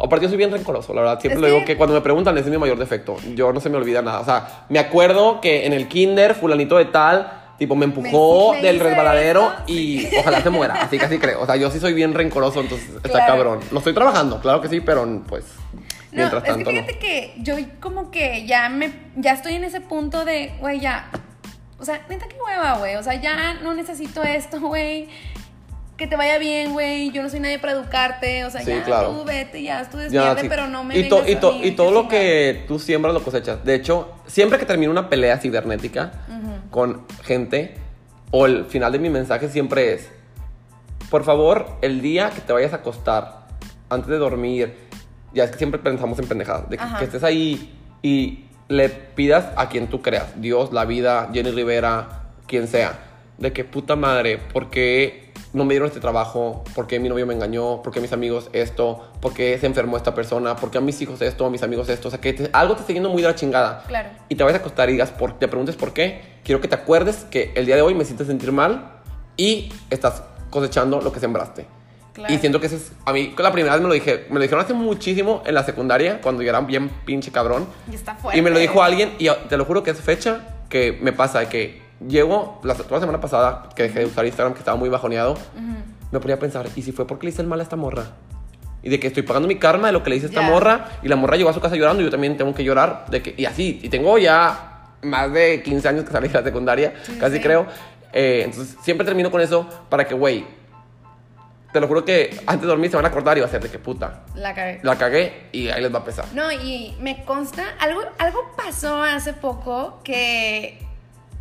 [0.03, 1.20] Aparte, yo soy bien rencoroso, la verdad.
[1.20, 3.16] Siempre Es lo digo que- que cuando me preguntan, ese es mi mayor defecto.
[3.35, 4.20] Yo no se me olvida nada.
[4.20, 8.61] O sea, me acuerdo que en el kinder, Fulanito de Tal, tipo, me empujó Me-
[8.61, 10.75] me del resbaladero esto, y ojalá se muera.
[10.83, 11.40] Así casi creo.
[11.40, 13.61] O sea, yo sí soy bien rencoroso, entonces está cabrón.
[13.70, 15.44] Lo estoy trabajando, claro que sí, pero pues.
[16.12, 16.81] No, Mientras es que tanto, no.
[16.81, 21.11] fíjate que yo como que ya me ya estoy en ese punto de, güey, ya.
[21.79, 22.97] O sea, neta qué hueva, güey.
[22.97, 25.09] O sea, ya no necesito esto, güey.
[25.97, 27.11] Que te vaya bien, güey.
[27.11, 28.45] Yo no soy nadie para educarte.
[28.45, 29.11] O sea, Sí, ya claro.
[29.11, 30.49] tú vete, ya tú Ya, despierte, sí.
[30.49, 33.15] pero no me y, to- y, a to- mí, y todo lo que tú siembras
[33.15, 33.65] lo cosechas.
[33.65, 36.12] De hecho, siempre que termino una pelea cibernética
[36.71, 37.75] con gente,
[38.31, 40.11] o el final de mi mensaje siempre es,
[41.11, 43.47] por favor, el día que te vayas a acostar,
[43.89, 44.77] antes de dormir,
[45.33, 49.68] ya es que siempre pensamos en pendejadas, de que estés ahí y le pidas a
[49.68, 52.98] quien tú creas, Dios, la vida, Jenny Rivera, quien sea,
[53.38, 56.64] de que puta madre, ¿por qué no me dieron este trabajo?
[56.74, 57.83] ¿Por qué mi novio me engañó?
[57.83, 59.11] ¿Por qué mis amigos esto?
[59.20, 60.57] ¿Por qué se enfermó esta persona?
[60.57, 61.46] ¿Por qué a mis hijos esto?
[61.46, 62.09] ¿A mis amigos esto?
[62.09, 63.85] O sea, que te- algo te está yendo muy de la chingada.
[63.87, 64.09] Claro.
[64.29, 66.20] Y te vayas a acostar y digas, por, te preguntes por qué.
[66.44, 69.00] Quiero que te acuerdes que el día de hoy me sientes sentir mal
[69.37, 71.66] y estás cosechando lo que sembraste.
[72.16, 72.33] Claro.
[72.33, 74.40] Y siento que eso es, a mí la primera vez me lo dije, me lo
[74.40, 77.66] dijeron hace muchísimo en la secundaria, cuando yo era bien pinche cabrón.
[77.92, 78.38] Y está fuerte.
[78.38, 81.40] Y me lo dijo alguien, y te lo juro que es fecha que me pasa,
[81.40, 84.79] de que llego, la, toda la semana pasada que dejé de usar Instagram, que estaba
[84.79, 85.37] muy bajoneado,
[86.11, 88.07] me ponía a pensar, ¿y si fue porque le hice el mal a esta morra?
[88.83, 90.48] Y de que estoy pagando mi karma de lo que le hice a esta Ya.
[90.48, 93.05] morra, y la morra llegó a su casa llorando, y yo también tengo que llorar,
[93.11, 96.42] de que, y así, y tengo ya más de 15 años que salí de la
[96.42, 97.42] secundaria, Sí, casi sí.
[97.42, 97.66] creo.
[98.12, 100.46] Eh, entonces, siempre termino con eso para que, güey,
[101.72, 103.62] te lo juro que antes de dormir se van a acordar y va a ser
[103.62, 104.81] de que puta, La cagué.
[104.83, 106.24] la cagué y ahí les va a pesar.
[106.33, 110.79] No, y me consta, algo, algo pasó hace poco que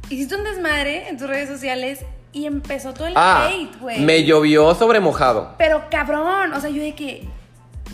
[0.10, 4.02] hiciste un desmadre en tus redes sociales y empezó todo el Ah, hate, güey.
[4.02, 5.54] me llovió sobre mojado.
[5.58, 7.28] Pero cabrón, o sea, yo de que.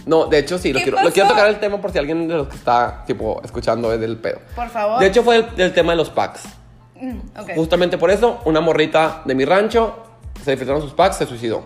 [0.08, 2.28] No, de hecho sí, lo ¿Qué quiero, lo quiero tocar el tema por si alguien
[2.28, 4.40] de los que está, tipo, escuchando es del pedo.
[4.56, 5.00] Por favor.
[5.00, 6.42] De hecho fue el, el tema de los packs.
[6.96, 7.50] Mm, ok.
[7.56, 9.96] Justamente por eso, una morrita de mi rancho
[10.44, 11.64] se disfrutaron sus packs, se suicidó.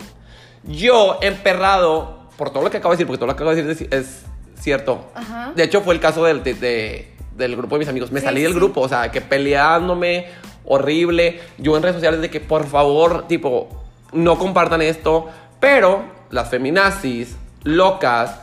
[0.68, 3.64] Yo, emperrado, por todo lo que acabo de decir, porque todo lo que acabo de
[3.64, 4.24] decir es, es
[4.60, 5.06] cierto.
[5.16, 5.52] Ajá.
[5.56, 8.12] De hecho, fue el caso del, de- de- del grupo de mis amigos.
[8.12, 8.58] Me Sí, salí del sí.
[8.58, 10.28] grupo, o sea, que peleándome,
[10.66, 11.42] horrible.
[11.58, 13.70] Yo en redes sociales de que, por favor, tipo,
[14.14, 15.28] no compartan esto.
[15.60, 18.40] Pero las feminazis, locas,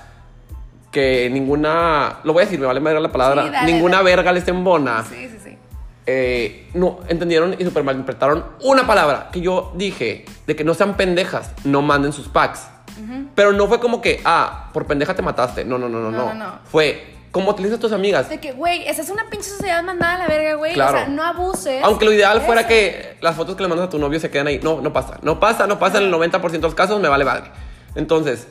[0.90, 4.10] que ninguna, lo voy a decir, me vale madre la palabra, Sí, dale, ninguna dale.
[4.10, 5.41] verga les embona Sí, sí, sí.
[6.06, 10.96] Eh, no entendieron y super malinterpretaron una palabra que yo dije de que no sean
[10.96, 12.66] pendejas, no manden sus packs.
[13.34, 15.64] Pero no fue como que, ah, por pendeja te mataste.
[15.64, 16.34] No, no, no, no, No, no.
[16.34, 16.58] no, no.
[16.64, 18.28] Fue, como utilizas tus amigas.
[18.28, 20.74] De que, güey, esa es una pinche sociedad mandada a la verga, güey.
[20.74, 20.98] Claro.
[20.98, 21.82] O sea, no abuses.
[21.82, 22.68] Aunque lo ideal fuera Eso.
[22.68, 24.60] que las fotos que le mandas a tu novio se queden ahí.
[24.62, 25.18] No, no pasa.
[25.22, 27.50] No pasa, no pasa en el 90% de los casos, me vale madre.
[27.94, 28.46] Entonces,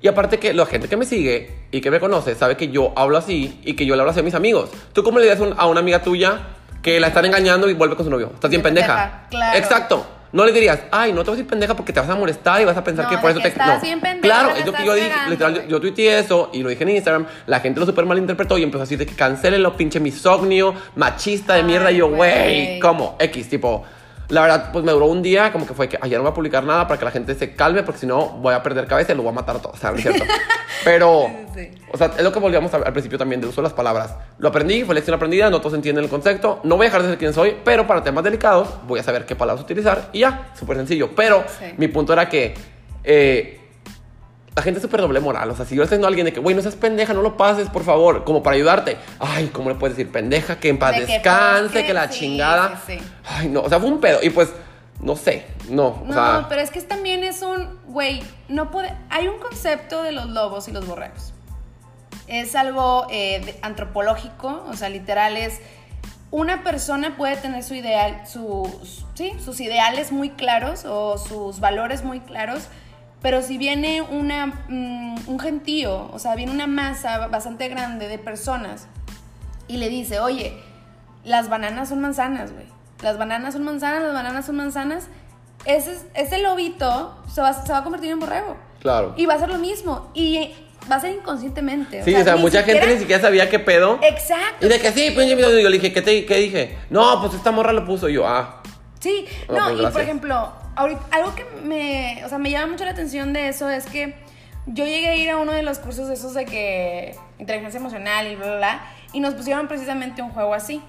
[0.00, 2.92] y aparte que la gente que me sigue y que me conoce sabe que yo
[2.96, 4.70] hablo así y que yo le hablo así a mis amigos.
[4.92, 6.40] ¿Tú cómo le dirías a una amiga tuya
[6.82, 8.30] que la están engañando y vuelve con su novio?
[8.34, 8.94] Estás bien pendeja.
[8.96, 9.58] pendeja, claro.
[9.58, 10.06] Exacto.
[10.32, 12.60] No le dirías, ay, no te vas a decir pendeja porque te vas a molestar
[12.62, 13.48] y vas a pensar No, que por eso que te.
[13.48, 13.80] estás no.
[13.82, 15.10] bien pendeja, Claro, la es lo que yo dije.
[15.28, 17.26] Literal, yo, yo tuiteé eso y lo dije en Instagram.
[17.46, 21.54] La gente lo super malinterpretó y empezó a decir de que cancelenlo, pinche misógnio, machista
[21.54, 21.90] de Ay, mierda.
[21.90, 23.16] Y yo, güey, ¿cómo?
[23.18, 23.84] X, tipo.
[24.30, 26.34] La verdad, pues me duró un día, como que fue que ayer no voy a
[26.34, 29.12] publicar nada para que la gente se calme, porque si no voy a perder cabeza
[29.12, 30.24] y lo voy a matar a todos, o sea, no es cierto.
[30.84, 33.64] Pero, Sí, o sea, es lo que volvíamos a- al principio también, del uso de
[33.64, 34.14] las palabras.
[34.38, 37.08] Lo aprendí, fue lección aprendida, no todos entienden el concepto, no voy a dejar de
[37.08, 40.52] ser quien soy, pero para temas delicados voy a saber qué palabras utilizar y ya,
[40.58, 41.10] súper sencillo.
[41.14, 41.74] Pero Sí.
[41.76, 42.54] mi punto era que
[43.04, 43.59] eh,
[44.56, 45.48] la gente es súper doble moral.
[45.50, 47.14] O sea, si yo le estoy diciendo a alguien de que, güey, no seas pendeja,
[47.14, 48.96] no lo pases, por favor, como para ayudarte.
[49.18, 50.58] Ay, ¿cómo le puedes decir pendeja?
[50.58, 52.80] Que en paz De descanse, que la sí, chingada.
[52.86, 53.04] sí, sí.
[53.24, 54.18] Ay, no, o sea, fue un pedo.
[54.22, 54.50] Y pues,
[55.00, 55.86] no sé, no.
[55.88, 60.02] O No, sea, pero es que también es un, güey, no puede, hay un concepto
[60.02, 61.32] de los lobos y los borregos.
[62.26, 65.60] Es algo eh, de- antropológico, o sea, literal es,
[66.30, 72.04] una persona puede tener su ideal, sus, sí, sus ideales muy claros o sus valores
[72.04, 72.68] muy claros,
[73.22, 78.18] pero si viene una, mm, un gentío, o sea, viene una masa bastante grande de
[78.18, 78.86] personas
[79.68, 80.54] y le dice, oye,
[81.24, 82.66] las bananas son manzanas, güey.
[83.02, 85.08] Las bananas son manzanas, las bananas son manzanas.
[85.64, 88.56] Ese, ese lobito se va, se va a convertir en borrego.
[88.80, 89.14] claro.
[89.16, 90.10] Y va a ser lo mismo.
[90.14, 90.54] Y
[90.90, 92.02] va a ser inconscientemente.
[92.02, 93.98] Sí, o sea, mucha gente ni siquiera sabía qué pedo.
[94.02, 94.66] Exacto.
[94.66, 95.06] Y de que sí.
[95.08, 96.78] Y yo le dije, ¿qué, te, ¿qué dije?
[96.88, 98.08] No, pues esta morra lo puso.
[98.08, 98.62] Y yo, ah.
[98.98, 102.72] Sí, No, no, pues, y por ejemplo, ahorita, algo que me, o sea, me llama
[102.72, 104.14] mucho la atención de eso es que
[104.66, 108.26] yo llegué a ir a uno de los cursos de esos de que inteligencia emocional
[108.26, 108.80] y bla, bla, bla,
[109.12, 110.82] y nos pusieron precisamente un juego así.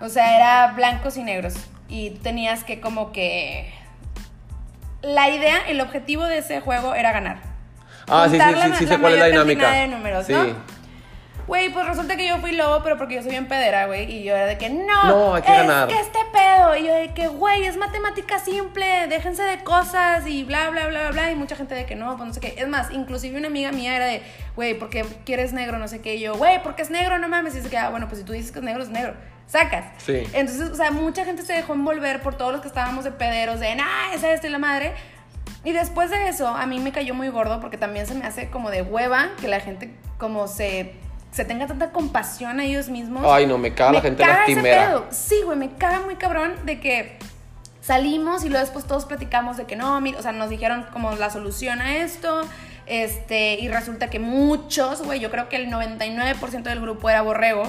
[0.00, 1.54] O sea, era blancos y negros.
[1.88, 3.72] Y tenías que como que...
[5.02, 7.38] La idea, el objetivo de ese juego era ganar.
[8.08, 9.70] Ah, sí, sí, sí, sí la sé cuál es la dinámica.
[9.70, 10.32] de números, sí.
[10.32, 10.75] ¿no?
[11.46, 14.10] Güey, pues resulta que yo fui lobo, pero porque yo soy bien pedera, güey.
[14.10, 15.86] Y yo era de que, no, No, hay que es ganar.
[15.88, 16.76] que este pedo.
[16.76, 21.02] Y yo de que, güey, es matemática simple, déjense de cosas y bla, bla, bla,
[21.02, 21.30] bla, bla.
[21.30, 22.54] Y mucha gente de que no, pues no sé qué.
[22.58, 24.22] Es más, inclusive una amiga mía era de,
[24.56, 25.78] güey, ¿por qué quieres negro?
[25.78, 26.16] No sé qué.
[26.16, 27.54] Y yo, güey, porque es negro, no mames.
[27.54, 29.14] Y dice que, ah, bueno, pues si tú dices que es negro, es negro.
[29.46, 29.84] Sacas.
[29.98, 30.24] Sí.
[30.32, 33.60] Entonces, o sea, mucha gente se dejó envolver por todos los que estábamos de pederos,
[33.60, 34.92] de, nah, esa, esta y la madre.
[35.62, 38.50] Y después de eso, a mí me cayó muy gordo porque también se me hace
[38.50, 40.94] como de hueva que la gente como se,
[41.36, 43.22] se tenga tanta compasión a ellos mismos.
[43.28, 44.86] Ay, no, me caga la Me gente caga ese lastimera.
[44.86, 45.06] pedo.
[45.10, 47.18] Sí, güey, me caga muy cabrón de que
[47.82, 51.12] salimos y luego después todos platicamos de que no, mira, o sea, nos dijeron como
[51.14, 52.40] la solución a esto.
[52.86, 57.64] Este, y resulta que muchos, güey, yo creo que el 99% del grupo era borrego.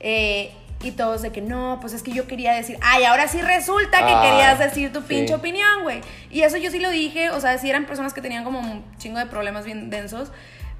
[0.00, 0.52] eh,
[0.84, 3.98] y todos de que no, pues es que yo quería decir, ay, ahora sí resulta
[4.00, 5.06] que querías decir tu sí.
[5.10, 6.00] pinche opinión, güey.
[6.28, 8.84] Y eso yo sí lo dije, o sea, sí eran personas que tenían como un
[8.98, 10.32] chingo de problemas bien densos.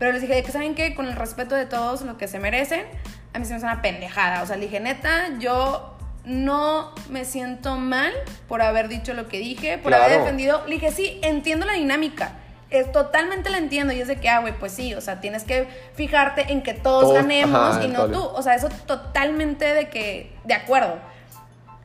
[0.02, 2.84] Pero les dije, que saben qué, con el respeto de todos lo que se merecen,
[3.32, 4.42] a mí se me hace una pendejada.
[4.42, 8.12] O sea, le dije, neta, yo no me siento mal
[8.48, 10.66] por haber dicho lo que dije, por haber defendido.
[10.66, 12.32] Le dije, sí, entiendo la dinámica.
[12.68, 13.92] Es, totalmente la entiendo.
[13.92, 16.74] Y es de que, ah, güey, pues sí, o sea, tienes que fijarte en que
[16.74, 18.24] todos, Todos, ganemos ajá, y no tú.
[18.24, 20.98] O sea, eso totalmente de que, de acuerdo.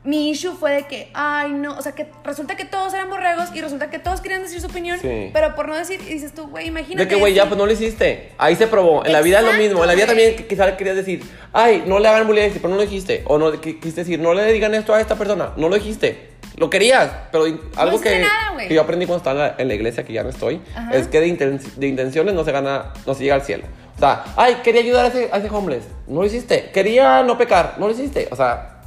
[0.08, 3.50] Mi issue fue de que, ay, no, o sea, que resulta que todos eran borregos
[3.54, 5.28] y resulta que todos querían decir su opinión, Sí.
[5.34, 7.04] pero por no decir, y dices tú, güey, imagínate.
[7.04, 8.32] De que, güey, ya, pues no lo hiciste.
[8.38, 9.04] Ahí se probó.
[9.04, 9.82] En la vida es lo mismo.
[9.82, 12.76] En la vida también que- quizá querías decir, ay, no le hagan bullying, pero no
[12.76, 13.22] lo dijiste.
[13.26, 15.52] O no, quisiste decir, no le digan esto a esta persona.
[15.58, 16.30] No lo dijiste.
[16.56, 17.44] Lo querías, pero
[17.76, 20.12] algo hiciste que, nada, que yo aprendí cuando estaba en la, en la iglesia, que
[20.14, 20.90] ya no estoy, Ajá.
[20.96, 23.64] es que de, inten- de intenciones no se gana, no se llega al cielo.
[23.94, 25.84] O sea, ay, quería ayudar a ese, a ese homeless.
[26.06, 26.70] No lo hiciste.
[26.72, 27.74] Quería no pecar.
[27.78, 28.26] No lo hiciste.
[28.30, 28.77] O sea,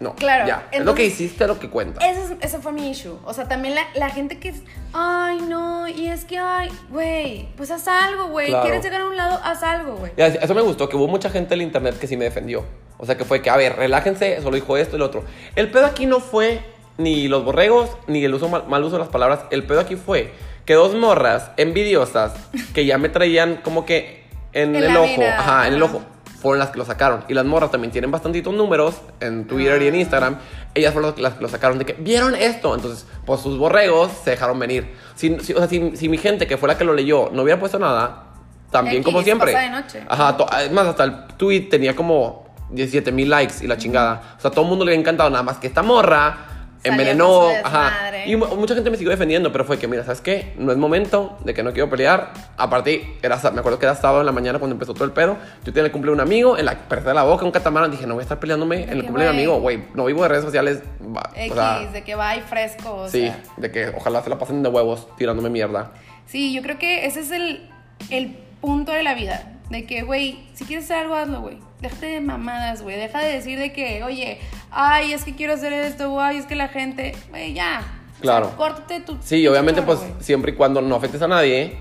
[0.00, 0.14] no.
[0.14, 0.68] Claro, Ya.
[0.70, 2.04] es lo que hiciste, lo que cuenta.
[2.06, 3.18] Ese, es- ese fue mi issue.
[3.24, 7.48] O sea, también la, la gente que es, ay, no, y es que, ay, güey,
[7.56, 8.48] pues haz algo, güey.
[8.48, 8.62] Claro.
[8.64, 9.40] ¿Quieres llegar a un lado?
[9.42, 10.12] Haz algo, güey.
[10.16, 12.64] Eso me gustó, que hubo mucha gente en el internet que sí me defendió.
[12.96, 15.24] O sea, que fue que, a ver, relájense, solo dijo esto y lo otro.
[15.56, 16.60] El pedo aquí no fue
[16.96, 19.40] ni los borregos, ni el uso mal, mal uso de las palabras.
[19.50, 20.32] El pedo aquí fue
[20.64, 22.32] que dos morras envidiosas
[22.74, 26.02] que ya me traían como que en, En el ojo, ajá, en el ojo,
[26.40, 27.24] fueron las que lo sacaron.
[27.28, 29.98] Y las morras también tienen bastantitos números en Twitter y en Ah.
[29.98, 30.36] Instagram.
[30.74, 32.74] Ellas fueron las que lo sacaron de que vieron esto.
[32.74, 34.94] Entonces, pues sus borregos se dejaron venir.
[35.16, 37.42] Si, si- o sea, si, si mi gente, que fue la que lo leyó, no
[37.42, 38.24] hubiera puesto nada,
[38.70, 39.52] también X, como siempre.
[39.52, 40.02] pasa de noche.
[40.08, 44.34] Ajá, además hasta el tweet tenía como 17 mil likes y la chingada.
[44.36, 46.57] O sea, todo el mundo le había encantado, nada más que esta morra
[46.88, 47.48] envenenó.
[47.64, 47.92] Ajá.
[48.26, 50.52] Y mu- mucha gente me siguió defendiendo, pero fue que, mira, ¿sabes qué?
[50.58, 52.32] No es momento de que no quiero pelear.
[52.56, 55.36] Aparte, era, me acuerdo que era sábado en la mañana cuando empezó todo el pedo.
[55.64, 57.90] Yo tenía el cumple de un amigo, en la perdí la boca, un catamarán.
[57.90, 59.38] Dije, no voy a estar peleándome en el cumple de güey.
[59.38, 59.84] amigo, güey.
[59.94, 60.82] No vivo de redes sociales.
[61.00, 63.40] va, X, o sea, de que va y fresco, o sí, sea.
[63.56, 65.92] de que ojalá se la pasen de huevos tirándome mierda.
[66.26, 67.70] Sí, yo creo que ese es el,
[68.10, 69.52] el punto de la vida.
[69.70, 71.58] De que, güey, si quieres hacer algo, hazlo, güey.
[71.80, 72.96] Déjate de mamadas, güey.
[72.96, 74.38] Deja de decir de que, oye,
[74.70, 77.82] ay, es que quiero hacer esto, ay, es que la gente, güey, ya.
[78.18, 78.46] O Claro.
[78.46, 79.16] sea, córtate tu.
[79.22, 81.76] Sí, obviamente, pues siempre y cuando no afectes a nadie,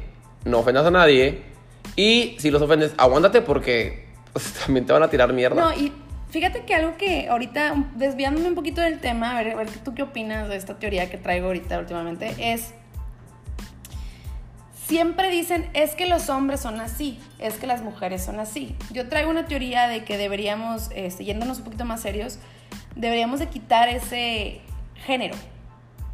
[0.46, 1.42] no ofendas a nadie.
[1.96, 5.60] Y si los ofendes, aguántate porque pues, también te van a tirar mierda.
[5.60, 5.92] No, y
[6.30, 9.96] fíjate que algo que ahorita, desviándome un poquito del tema, a ver, a ver tú
[9.96, 12.74] qué opinas de esta teoría que traigo ahorita últimamente, es.
[14.88, 18.74] Siempre dicen, es que los hombres son así, es que las mujeres son así.
[18.92, 22.40] Yo traigo una teoría de que deberíamos, este, yéndonos un poquito más serios,
[22.96, 24.62] deberíamos de quitar ese
[25.06, 25.36] género,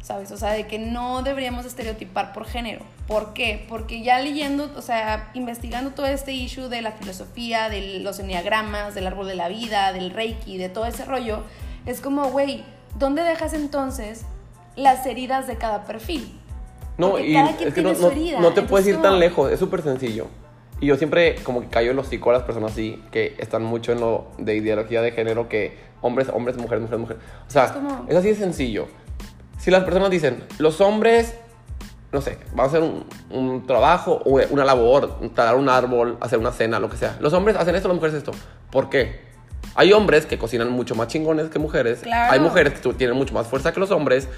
[0.02, 0.32] ¿sabes?
[0.32, 2.84] O sea, de que no deberíamos estereotipar por género.
[3.06, 3.64] ¿Por qué?
[3.68, 8.96] Porque ya leyendo, o sea, investigando todo este issue de la filosofía, de los enneagramas,
[8.96, 11.44] del árbol de la vida, del reiki, de todo ese rollo,
[11.86, 12.64] es como, güey,
[12.98, 14.24] ¿dónde dejas entonces
[14.74, 16.40] las heridas de cada perfil?
[16.96, 19.00] No, y cada quien es que tiene no, su no- herida, no te puedes ir
[19.02, 20.26] tan lejos, es súper sencillo.
[20.80, 23.62] Y yo siempre como que callo en los hocico a las personas así, que están
[23.64, 27.22] mucho en lo de ideología de género, que hombres, hombres, mujeres, mujeres, mujeres.
[27.46, 28.86] O sea, Es como- así de sencillo.
[29.58, 31.34] Si las personas dicen, los hombres,
[32.12, 36.38] no sé, van a hacer un, un trabajo, o una labor, talar un árbol, hacer
[36.38, 37.16] una cena, lo que sea.
[37.20, 38.32] Los hombres hacen esto, las mujeres esto.
[38.70, 39.20] ¿Por qué?
[39.76, 42.00] Hay hombres que cocinan mucho más chingones que mujeres.
[42.00, 42.32] Claro.
[42.32, 44.28] Hay mujeres que tu- tienen mucho más fuerza que los hombres.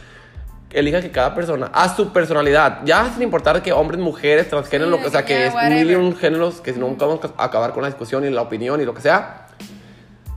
[0.79, 4.97] Elija que cada persona, a su personalidad, ya sin importar que hombres, mujeres, transgénero, Sí,
[4.97, 7.21] lo que, o sea, que es mil y un géneros, que si no nunca vamos
[7.37, 9.47] a acabar con la discusión y la opinión y lo que sea.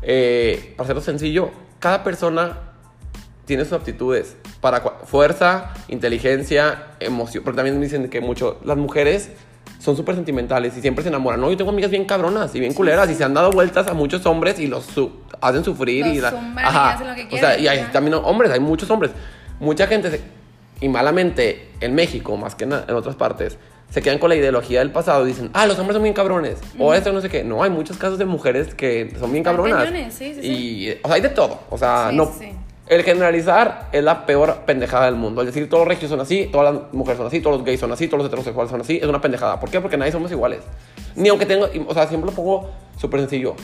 [0.01, 2.57] Eh, para hacerlo sencillo, cada persona
[3.45, 7.43] tiene sus aptitudes para fuerza, inteligencia, emoción.
[7.43, 9.31] Porque también dicen que mucho las mujeres
[9.79, 11.41] son súper sentimentales y siempre se enamoran.
[11.41, 13.93] No, yo tengo amigas bien cabronas y bien culeras y se han dado vueltas a
[13.93, 17.35] muchos hombres y los su- hacen sufrir Los y la- zumban y hacen lo que
[17.35, 17.91] O sea, y hay ajá.
[17.91, 19.11] también hombres, hay muchos hombres.
[19.59, 20.21] Mucha gente
[20.81, 23.57] y malamente en México, más que en otras partes,
[23.89, 26.57] se quedan con la ideología del pasado y dicen, ah, los hombres son bien cabrones.
[26.77, 27.43] O esto no sé qué.
[27.43, 29.83] No, hay muchos casos de mujeres que son bien cabronas.
[29.83, 30.47] cañones, sí, sí, sí.
[30.47, 31.59] y, o sea, hay de todo.
[31.69, 32.25] O sea, Sí, no.
[32.25, 32.51] sí, sí.
[32.87, 35.41] El generalizar es la peor pendejada del mundo.
[35.41, 37.79] Es decir, todos los regios son así, todas las mujeres son así, todos los gays
[37.79, 38.97] son así, todos los heterosexuales son así.
[38.97, 39.59] Es una pendejada.
[39.59, 39.79] ¿Por qué?
[39.79, 40.61] Porque nadie somos iguales.
[41.15, 43.55] Ni aunque tengo, o sea, siempre lo pongo súper sencillo.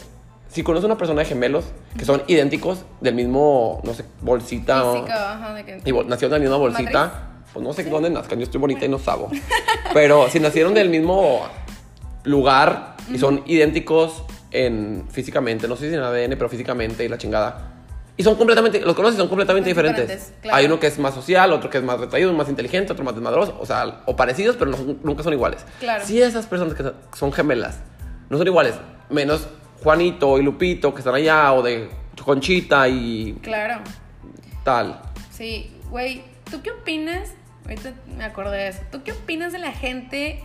[0.56, 1.65] Si conoces una persona de gemelos
[1.98, 4.86] que son idénticos del mismo, no sé, bolsita.
[4.86, 5.82] o- Físico, ajá, de que...
[5.84, 7.52] y nacieron de la misma bolsita, ¿Matriz?
[7.52, 9.30] pues no sé dónde nazcan, yo estoy bonita y no sabo.
[9.94, 11.41] Pero si nacieron del mismo
[12.24, 17.18] lugar y son idénticos en físicamente, no sé si en ADN, pero físicamente y la
[17.18, 17.72] chingada.
[18.15, 20.04] Y son completamente, los conoces y son completamente diferentes.
[20.08, 20.56] diferentes, claro.
[20.58, 23.13] Hay uno que es más social, otro que es más retraído, más inteligente, otro más
[23.13, 25.65] desmadroso, o sea, o parecidos, pero no son- nunca son iguales.
[25.82, 26.06] Claro.
[26.06, 27.80] Si esas personas que son gemelas
[28.30, 28.76] no son iguales,
[29.10, 29.48] menos
[29.86, 31.89] Juanito y Lupito que están allá, o de
[32.26, 33.82] Conchita y Claro.
[34.63, 35.00] tal.
[35.32, 37.30] Sí, güey, ¿tú qué opinas?
[37.65, 38.82] Ahorita me acordé de eso.
[38.91, 40.43] ¿Tú qué opinas de la gente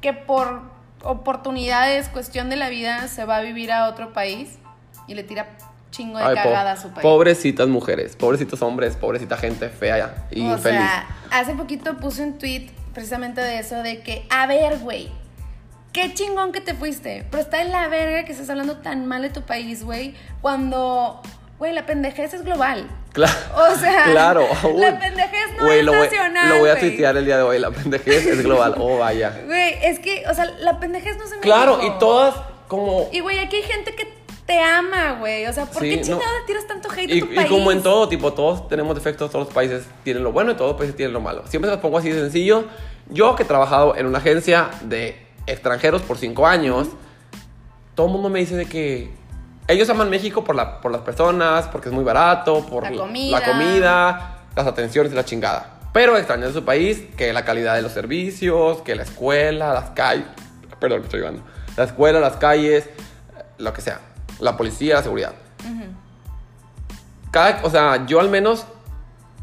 [0.00, 0.62] que por
[1.02, 4.58] oportunidades, cuestión de la vida, se va a vivir a otro país
[5.08, 5.48] y le tira
[5.90, 7.02] chingo de Ay, cagada a su país?
[7.02, 10.78] Pobrecitas mujeres, pobrecitos hombres, pobrecita gente fea y o infeliz.
[10.78, 15.10] sea, hace poquito puse un tweet precisamente de eso, de que, a ver, güey,
[15.94, 19.22] qué chingón que te fuiste, pero está en la verga que estés hablando tan mal
[19.22, 21.22] de tu país, güey, cuando,
[21.58, 22.86] güey, la pendejez es global.
[23.12, 23.32] Claro.
[23.56, 24.46] O sea, claro.
[24.62, 24.98] la Uy.
[25.00, 27.58] pendejez no Güey, es lo voy- nacional, Lo voy a tuitear el día de hoy.
[27.60, 28.74] La pendejez es global.
[28.76, 29.40] Oh, vaya.
[29.46, 32.34] Güey, es que, o sea, la pendejez no se Claro, y todas
[32.68, 33.08] como.
[33.12, 34.12] Y, güey, aquí hay gente que
[34.46, 35.46] te ama, güey.
[35.46, 36.02] O sea, ¿por Sí, qué no.
[36.02, 37.48] chingado le tiras tanto hate Y, a tu y país?
[37.48, 40.72] como en todo, tipo, todos tenemos defectos, todos los países tienen lo bueno y todos
[40.72, 41.44] los países tienen lo malo.
[41.46, 42.64] Siempre se los pongo así de sencillo.
[43.08, 46.88] Yo que he trabajado en una agencia de extranjeros por cinco años,
[47.94, 49.10] todo el mundo me dice de que
[49.68, 53.40] ellos aman México por, la, por las personas, porque es muy barato, por La comida.
[53.40, 55.78] la comida, las atenciones y la chingada.
[55.92, 60.26] Pero extrañan su país que la calidad de los servicios, que la escuela, las calles,
[60.80, 61.42] perdón, me estoy llevando,
[61.76, 62.90] la escuela, las calles,
[63.58, 64.00] lo que sea,
[64.40, 65.32] la policía, la seguridad.
[67.30, 68.66] Cada, o sea, yo al menos,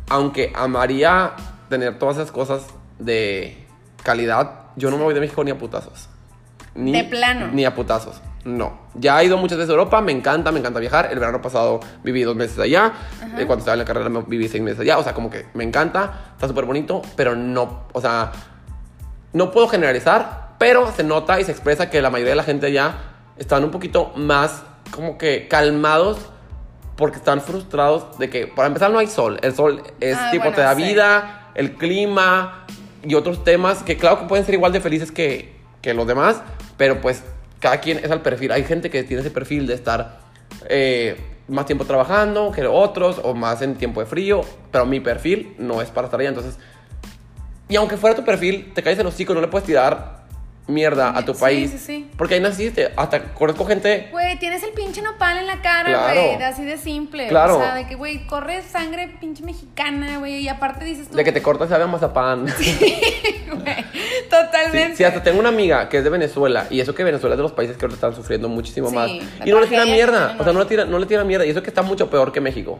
[0.10, 1.34] aunque amaría
[1.70, 2.64] tener todas esas cosas
[3.00, 3.66] de
[4.04, 6.10] calidad, yo no me voy de México ni a putazos.
[6.76, 7.48] Ni, De plano.
[7.52, 8.22] Ni a putazos.
[8.46, 8.80] No.
[8.96, 11.10] Ya he ido muchas veces a Europa, me encanta, me encanta viajar.
[11.12, 12.94] El verano pasado viví dos meses allá.
[13.38, 14.98] Eh, cuando estaba en la carrera viví seis meses allá.
[14.98, 18.32] O sea, como que me encanta, está súper bonito, pero no, o sea,
[19.34, 22.68] no puedo generalizar, pero se nota y se expresa que la mayoría de la gente
[22.68, 22.96] allá
[23.38, 26.18] están un poquito más como que calmados
[26.96, 29.40] porque están frustrados de que, para empezar, no hay sol.
[29.42, 30.84] El sol es Ah, tipo, bueno, te da sí.
[30.84, 32.66] vida, el clima
[33.04, 36.42] y otros temas que, claro, que pueden ser igual de felices que, que los demás,
[36.78, 37.24] pero pues
[37.60, 38.52] cada quien es al perfil.
[38.52, 40.20] Hay gente que tiene ese perfil de estar
[40.70, 45.56] eh, más tiempo trabajando que otros o más en tiempo de frío, pero mi perfil
[45.58, 46.30] no es para estar allá.
[46.30, 46.58] Entonces,
[47.70, 50.21] y aunque fuera tu perfil, te caes el hocico, no le puedes tirar
[50.67, 51.71] mierda a tu Sí, país.
[51.71, 52.12] sí, sí.
[52.17, 52.91] Porque ahí naciste.
[52.95, 54.08] Hasta conozco gente.
[54.12, 56.41] Güey, tienes el pinche nopal en la cara, güey.
[56.43, 57.28] Así de simple.
[57.28, 57.58] Claro.
[57.58, 60.39] O sea, de que, güey, corre sangre pinche mexicana, güey.
[60.41, 61.17] Y aparte dices tú.
[61.17, 62.45] De que te cortas sabe a mazapán.
[63.52, 64.95] Güey, Sí, totalmente.
[64.95, 67.43] sí, hasta tengo una amiga que es de Venezuela y eso que Venezuela es de
[67.43, 69.10] los países que ahorita están sufriendo muchísimo más.
[69.10, 71.50] Y no le tira mierda, o sea, no le tira, no le tira mierda y
[71.50, 72.80] eso que está mucho peor que México.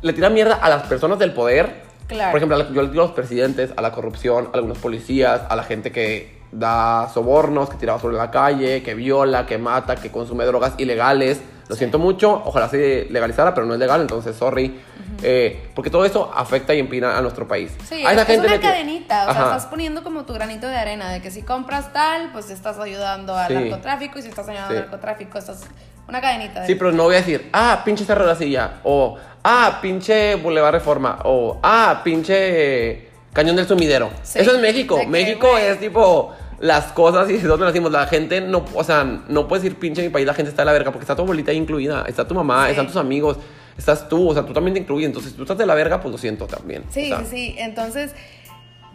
[0.00, 1.82] Le tira mierda a las personas del poder.
[2.08, 2.30] Claro.
[2.32, 5.56] Por ejemplo, yo le digo a los presidentes, a la corrupción, a algunos policías, a
[5.56, 9.96] la gente que da sobornos, que tira basura en la calle, que viola, que mata,
[9.96, 11.40] que consume drogas ilegales.
[11.68, 14.78] Lo siento mucho, ojalá se legalizara, pero no es legal, entonces sorry.
[15.22, 17.72] Eh, porque todo eso afecta y empina a nuestro país.
[17.88, 21.10] Sí, A esa es, una cadenita, o sea, estás poniendo como tu granito de arena,
[21.10, 23.54] de que si compras tal, pues estás ayudando al Sí.
[23.54, 24.76] narcotráfico, y si estás ayudando Sí.
[24.76, 25.62] al narcotráfico, estás...
[26.08, 26.60] Una cadenita.
[26.60, 29.78] de- Sí, pero no voy a decir, ah, pinche Cerro de la Silla, o ah,
[29.80, 34.10] pinche Boulevard Reforma, o ah, pinche Cañón del Sumidero.
[34.22, 34.98] Sí, Eso es México.
[34.98, 36.32] que, México es tipo
[36.62, 37.92] las cosas y donde nacimos.
[37.92, 40.62] La gente no, o sea, no puedes decir pinche en mi país, la gente está
[40.62, 42.70] de la verga, porque está tu abuelita ahí incluida, está tu mamá, Sí.
[42.70, 43.36] están tus amigos,
[43.76, 45.06] estás tú, o sea, tú también te incluyes.
[45.08, 46.84] Entonces, si tú estás de la verga, pues lo siento también.
[46.90, 47.54] Sí, o sea, sí, sí.
[47.58, 48.14] Entonces,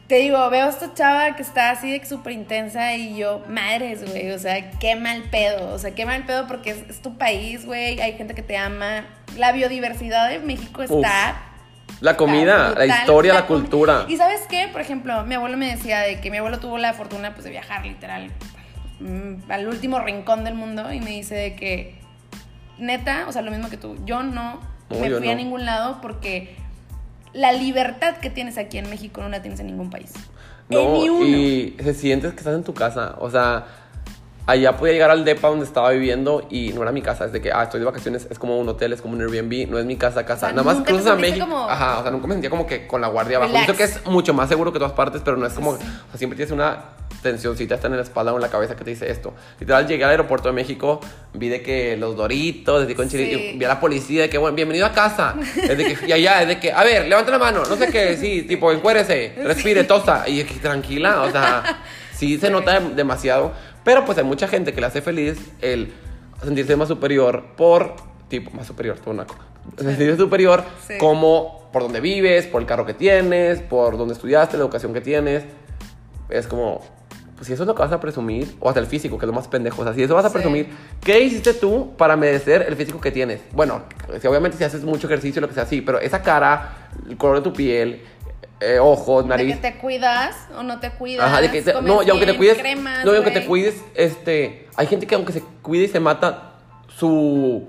[0.08, 4.10] te digo, veo a esta chava que está así de súper intensa y yo, madres,
[4.10, 7.18] güey, o sea, qué mal pedo, o sea, qué mal pedo porque es, es tu
[7.18, 9.06] país, güey, hay gente que te ama.
[9.38, 11.44] La biodiversidad de México está...
[12.02, 14.06] La comida, la historia, la, cultura.
[14.08, 16.94] Y sabes qué, por ejemplo, mi abuelo me decía de que mi abuelo tuvo la
[16.94, 18.30] fortuna pues de viajar literal
[19.00, 21.96] mm, al último rincón del mundo y me dice de que
[22.78, 25.66] neta, o sea, lo mismo que tú, yo no No, me yo fui a ningún
[25.66, 26.56] lado porque
[27.34, 30.14] la libertad que tienes aquí en México no la tienes en ningún país.
[30.70, 31.26] No, en ni uno.
[31.26, 33.16] y se sientes que estás en tu casa.
[33.20, 33.66] O sea,
[34.48, 37.26] allá podía llegar al depa donde estaba viviendo y no era mi casa.
[37.26, 39.70] Es de que, ah, estoy de vacaciones, es como un hotel, es como un Airbnb,
[39.70, 40.48] no es mi casa, casa.
[40.48, 41.46] O sea, Nada más cruzas a México.
[41.46, 43.52] como- Ajá, o sea, nunca me sentía como que con la guardia abajo.
[43.54, 45.88] Siento que es mucho más seguro que todas partes, pero no es como, o sea,
[46.16, 46.78] siempre tienes una
[47.22, 49.34] tensioncita está en la espalda o en la cabeza que te dice esto.
[49.60, 51.02] Literal, llegué al aeropuerto de México,
[51.34, 53.58] vi de que los doritos, de con chile, Sí.
[53.58, 55.36] vi a la policía de que, bueno, bienvenido a casa.
[55.62, 57.88] Es de que, y allá, es de que, a ver, levanta la mano, no sé
[57.92, 60.24] qué, sí, tipo, encuérese, respire, tosa.
[60.30, 61.80] Y tranquila, o sea,
[62.14, 63.52] sí se nota dem- demasiado.
[63.88, 65.94] Pero pues hay mucha gente que le hace feliz el
[66.44, 67.96] sentirse más superior por,
[68.28, 69.34] tipo, más superior, todo naco.
[69.78, 70.96] Sentirse superior Sí.
[71.00, 75.00] como por donde vives, por el carro que tienes, por donde estudiaste, la educación que
[75.00, 75.46] tienes.
[76.28, 76.82] Es como,
[77.38, 79.28] pues si eso es lo que vas a presumir, o hasta el físico, que es
[79.28, 80.34] lo más pendejo, o sea, si eso vas a Sí.
[80.34, 80.68] presumir,
[81.00, 83.40] ¿qué hiciste tú para merecer el físico que tienes?
[83.54, 83.84] Bueno,
[84.22, 87.38] si obviamente si haces mucho ejercicio, lo que sea así, pero esa cara, el color
[87.38, 88.02] de tu piel,
[88.60, 89.56] eh, ojos, De nariz.
[89.56, 91.26] que te cuidas o no te cuidas.
[91.28, 93.84] Ajá, de que te- no, y aunque te cuides, cremas, no, y aunque te cuides,
[93.96, 96.54] este, hay gente que aunque se cuide y se mata,
[96.88, 97.68] su,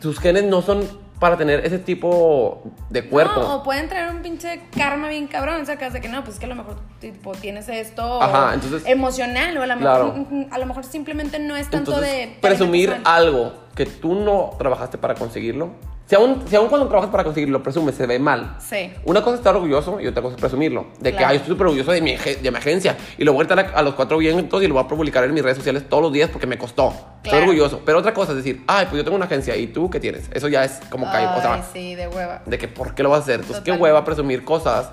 [0.00, 0.86] sus genes no son
[1.20, 3.40] para tener ese tipo de cuerpo.
[3.40, 6.40] No, o pueden traer un pinche karma bien cabrón, sacas de que no, pues es
[6.40, 10.14] que a lo mejor tipo tienes esto Ajá, o entonces- emocional o a lo Claro.
[10.14, 14.52] mejor a lo mejor simplemente no es tanto Entonces, de presumir algo que tú no
[14.58, 15.72] trabajaste para conseguirlo,
[16.10, 18.56] si aún, si aún cuando trabajas para conseguirlo, presumes, se ve mal.
[18.58, 18.92] Sí.
[19.04, 20.88] Una cosa es estar orgulloso y otra cosa es presumirlo.
[20.98, 21.28] De que, Claro.
[21.28, 23.60] ay, yo estoy súper orgulloso de mi, de mi agencia y lo voy a estar
[23.60, 26.02] a, a los cuatro vientos y lo voy a publicar en mis redes sociales todos
[26.02, 26.88] los días porque me costó.
[26.88, 27.44] Estoy Claro.
[27.44, 27.82] orgulloso.
[27.86, 30.28] Pero otra cosa es decir, ay, pues yo tengo una agencia y tú, ¿qué tienes?
[30.32, 31.28] Eso ya es como caer.
[31.38, 32.42] O sea, Ay, sí, de hueva.
[32.44, 33.34] de que por qué lo vas a hacer.
[33.36, 33.82] Entonces, qué Totalmente.
[33.84, 34.90] hueva presumir cosas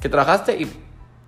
[0.00, 0.70] que trabajaste y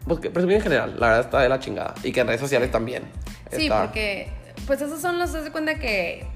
[0.07, 0.95] pues que presumir en general.
[1.01, 1.95] La verdad está de la chingada.
[2.05, 3.03] Y que en redes sociales también.
[3.51, 4.29] Sí, está- porque
[4.69, 6.27] pues esos son los, de cuenta que,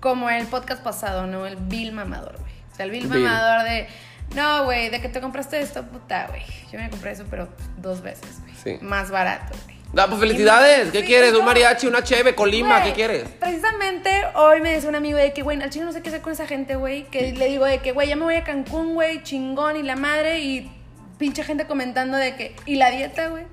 [0.00, 1.46] como el podcast pasado, ¿no?
[1.46, 2.53] El Bill mamador, güey.
[2.74, 3.06] O sea, el Bill.
[3.08, 3.86] mamador de,
[4.34, 6.42] no, güey, de que te compraste esto, puta, güey.
[6.72, 7.48] Yo me compré eso, pero
[7.78, 8.54] dos veces, güey.
[8.62, 8.84] Sí.
[8.84, 9.74] Más barato, güey.
[9.96, 10.90] Ah, pues felicidades.
[10.90, 11.32] ¿Qué Sí, quieres?
[11.32, 11.38] no.
[11.38, 12.80] ¿Un mariachi, una cheve, colima?
[12.80, 13.28] Güey, ¿Qué quieres?
[13.38, 16.20] Precisamente hoy me decía un amigo de que, güey, al chino no sé qué hacer
[16.20, 17.04] con esa gente, güey.
[17.04, 19.94] Que le digo de que, güey, ya me voy a Cancún, güey, chingón y la
[19.94, 20.40] madre.
[20.40, 20.72] Y
[21.16, 23.44] pinche gente comentando de que, y la dieta, güey.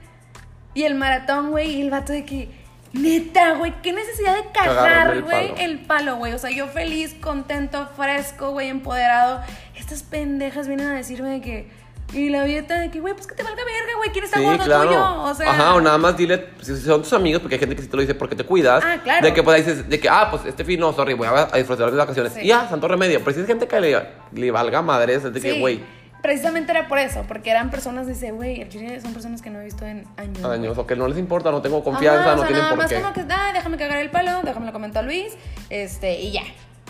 [0.74, 1.70] Y el maratón, güey.
[1.76, 2.50] Y el vato de que,
[2.94, 6.34] neta, güey, qué necesidad de cagar, güey, el palo, güey.
[6.34, 9.42] O sea, yo feliz, contento, fresco, güey, empoderado.
[9.76, 11.82] Estas pendejas vienen a decirme de que.
[12.14, 14.10] Y la dieta de que, güey, pues que te valga verga, güey.
[14.10, 14.88] ¿Quién está Sí, gordo claro.
[14.90, 15.24] tuyo?
[15.24, 15.50] O sea.
[15.50, 17.96] Ajá, o nada más dile, si son tus amigos, porque hay gente que sí te
[17.96, 18.84] lo dice porque te cuidas.
[18.86, 19.26] Ah, claro.
[19.26, 21.86] De que pues dices, de que, ah, pues este fin no, sorry, voy a, disfrutar
[21.86, 22.34] de mis vacaciones.
[22.34, 22.42] Sí.
[22.42, 23.20] Y ya, santo remedio.
[23.24, 23.98] Pero si es gente que le,
[24.34, 25.82] le valga madres, es de que, güey,
[26.22, 29.60] Precisamente era por eso, porque eran personas, dice, güey, el chile son personas que no
[29.60, 30.44] he visto en años.
[30.46, 32.78] años, o que no les importa, no tengo confianza, Ajá, o no tienen nada por
[32.84, 33.02] más qué.
[33.02, 35.36] como que, ah, déjame cagar el palo, déjame lo comento a Luis,
[35.70, 36.44] este, y ya.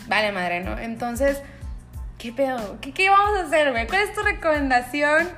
[0.07, 0.77] Vale, madre, ¿no?
[0.77, 1.41] Entonces,
[2.17, 2.77] ¿qué pedo?
[2.81, 3.87] ¿Qué, qué vamos a hacer, güey?
[3.87, 5.29] ¿Cuál es tu recomendación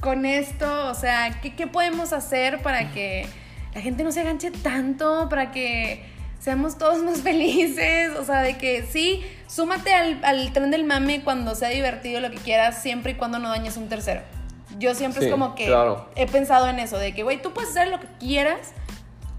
[0.00, 0.88] con esto?
[0.88, 3.26] O sea, ¿qué, qué podemos hacer para que
[3.74, 5.28] la gente no se aganche tanto?
[5.28, 6.04] Para que
[6.44, 8.10] seamos todos más felices.
[8.18, 12.30] O sea, de que sí, súmate al, al tren del mame cuando sea divertido lo
[12.30, 14.20] que quieras, siempre y cuando no dañes un tercero.
[14.78, 16.10] Yo siempre Sí, es como que claro.
[16.16, 18.72] he pensado en eso, de que, güey, tú puedes hacer lo que quieras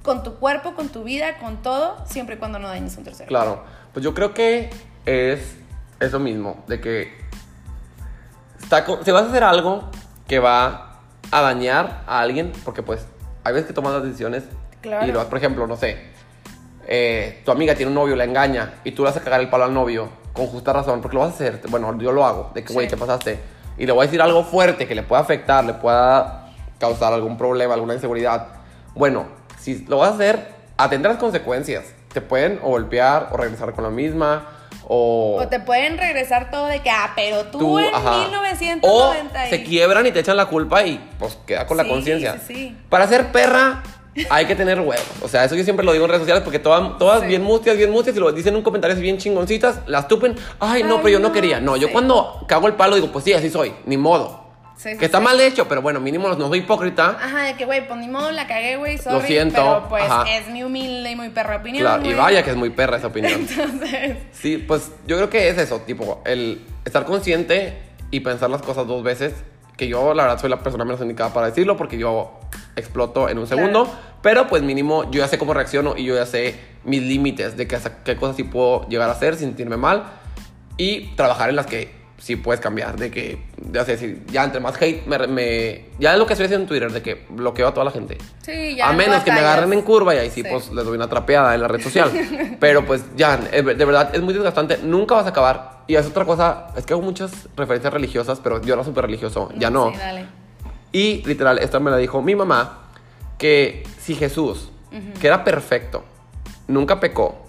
[0.02, 3.28] con tu cuerpo, con tu vida, con todo, siempre y cuando no dañes un tercero.
[3.28, 4.70] Claro, pues yo creo que
[5.06, 5.56] es
[6.00, 7.12] eso mismo, de que
[8.62, 9.90] está co- si vas a hacer algo
[10.28, 11.00] que va
[11.32, 13.06] a dañar a alguien, porque pues
[13.44, 14.44] hay veces que tomas las decisiones
[14.82, 15.06] Claro.
[15.08, 15.98] y lo, por ejemplo, no sé,
[16.88, 19.50] eh, tu amiga tiene un novio, la engaña y tú le vas a cagar el
[19.50, 22.52] palo al novio con justa razón, porque lo vas a hacer, bueno, yo lo hago,
[22.54, 22.92] de que, güey, Sí.
[22.92, 23.40] te pasaste,
[23.78, 27.38] y le voy a decir algo fuerte que le pueda afectar, le pueda causar algún
[27.38, 28.48] problema, alguna inseguridad.
[28.96, 29.26] Bueno,
[29.60, 31.86] si lo vas a hacer, atender las consecuencias.
[32.14, 34.48] Te pueden o golpear o regresar con la misma
[34.88, 35.38] o...
[35.42, 38.20] O te pueden regresar todo de que, ah, pero tú, tú, en ajá.
[38.20, 38.84] 1990
[39.44, 42.38] O y- se quiebran y te echan la culpa y pues queda con la conciencia.
[42.46, 42.78] sí.
[42.90, 43.84] Para ser perra
[44.30, 45.06] hay que tener huevos.
[45.22, 47.28] O sea, eso yo siempre lo digo en redes sociales porque todas, todas Sí.
[47.28, 50.36] bien mustias, bien mustias y lo dicen en un comentario bien chingoncitas, las tupen.
[50.60, 51.60] Ay, no, Ay, pero yo no no, quería.
[51.60, 54.44] No, yo cuando cago el palo digo, pues sí, así soy, ni modo.
[54.78, 57.18] Sí, que está mal hecho, pero bueno, mínimo no soy hipócrita.
[57.22, 59.26] Ajá, de que, güey, pues ni modo, la cagué, güey, sorry.
[59.26, 60.26] siento, Pero pues ajá.
[60.36, 61.84] es mi humilde y muy perra opinión.
[61.86, 63.48] Claro, y vaya que es muy perra esa opinión.
[63.50, 67.78] Entonces, Sí, pues yo creo que es eso, tipo, el estar consciente
[68.12, 69.34] y pensar las cosas dos veces.
[69.78, 72.40] Que yo, la verdad, soy la persona menos indicada para decirlo porque yo
[72.76, 73.62] exploto en un Claro.
[73.62, 73.94] segundo.
[74.22, 77.68] Pero pues mínimo yo ya sé cómo reacciono y yo ya sé mis límites de
[77.68, 80.04] qué, qué cosas sí puedo llegar a hacer sin sentirme mal.
[80.78, 81.95] Y trabajar en las que
[82.26, 83.38] sí puedes cambiar, de que,
[83.72, 86.64] ya sé, decir, ya entre más hate, me, me- ya es lo que estoy haciendo
[86.64, 88.18] en Twitter, de que bloqueo a toda la gente.
[88.42, 88.88] Sí, ya.
[88.90, 90.48] a no menos que me agarren en curva y ahí sí, Sí.
[90.50, 92.10] pues les doy una trapeada en la red social.
[92.60, 95.84] Pero pues ya, eh, de verdad es muy desgastante, nunca vas a acabar.
[95.86, 99.52] Y es otra cosa, es que hago muchas referencias religiosas, pero yo era súper religioso,
[99.56, 99.92] ya no.
[99.92, 100.26] Sí, dale.
[100.92, 102.88] Y literal, esta me la dijo mi mamá,
[103.38, 104.72] que si Jesús,
[105.22, 106.04] que era perfecto,
[106.68, 107.45] nunca pecó,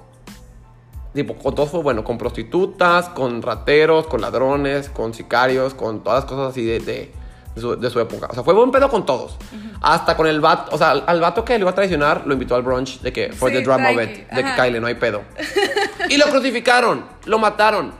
[1.16, 6.20] tipo, con todo fue bueno, con prostitutas, con rateros, con ladrones, con sicarios, con todas
[6.22, 7.12] las cosas así de, de,
[7.54, 8.28] de su, de su época.
[8.30, 9.36] O sea, fue buen pedo con todos.
[9.82, 12.32] Hasta con el vato, o sea, al, al vato que le iba a traicionar, lo
[12.34, 14.50] invitó al brunch de que, for Sí, the drama of it, de que.
[14.56, 15.22] Kyle, no hay pedo.
[16.08, 17.92] y lo crucificaron, lo mataron.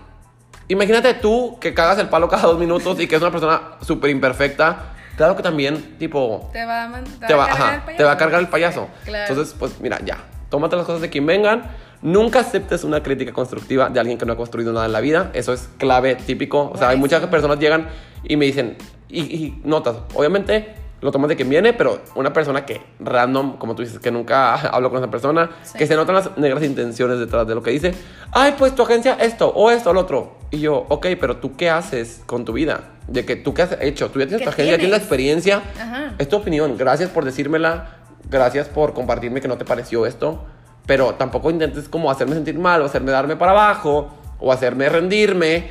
[0.68, 4.10] Imagínate tú que cagas el palo cada dos minutos y que es una persona súper
[4.10, 4.92] imperfecta.
[5.16, 7.96] Claro que también, tipo, Te va a, man- te va, a cargar ajá, el payaso.
[7.96, 8.88] te va a cargar el payaso.
[9.04, 9.32] Claro.
[9.32, 10.18] Entonces, pues mira, ya.
[10.50, 11.70] Tómate las cosas de quien vengan.
[12.02, 15.30] Nunca aceptes una crítica constructiva de alguien que no ha construido nada en la vida.
[15.34, 16.70] Eso es clave, típico.
[16.72, 17.88] O sea, hay muchas personas llegan
[18.24, 18.76] y me dicen,
[19.08, 23.74] y, y notas, obviamente lo tomas de quien viene, pero una persona que random, como
[23.74, 25.76] tú dices, que nunca hablo con esa persona, Sí.
[25.78, 27.94] que se notan las negras intenciones detrás de lo que dice.
[28.32, 30.38] Ay, pues tu agencia esto, o esto, o lo otro.
[30.50, 32.80] Y yo, ok, pero tú qué haces con tu vida?
[33.08, 34.98] De que tú qué has hecho, tú ya tienes ¿Qué tu agencia, tienes la tienes?
[35.00, 35.62] experiencia.
[35.80, 36.14] Ajá.
[36.18, 36.76] Es tu opinión.
[36.78, 37.98] Gracias por decírmela.
[38.30, 40.44] Gracias por compartirme que no te pareció esto.
[40.86, 44.08] Pero tampoco intentes como hacerme sentir mal o hacerme darme para abajo
[44.38, 45.70] o hacerme rendirme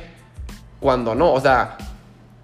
[0.80, 1.32] cuando no.
[1.32, 1.76] O sea,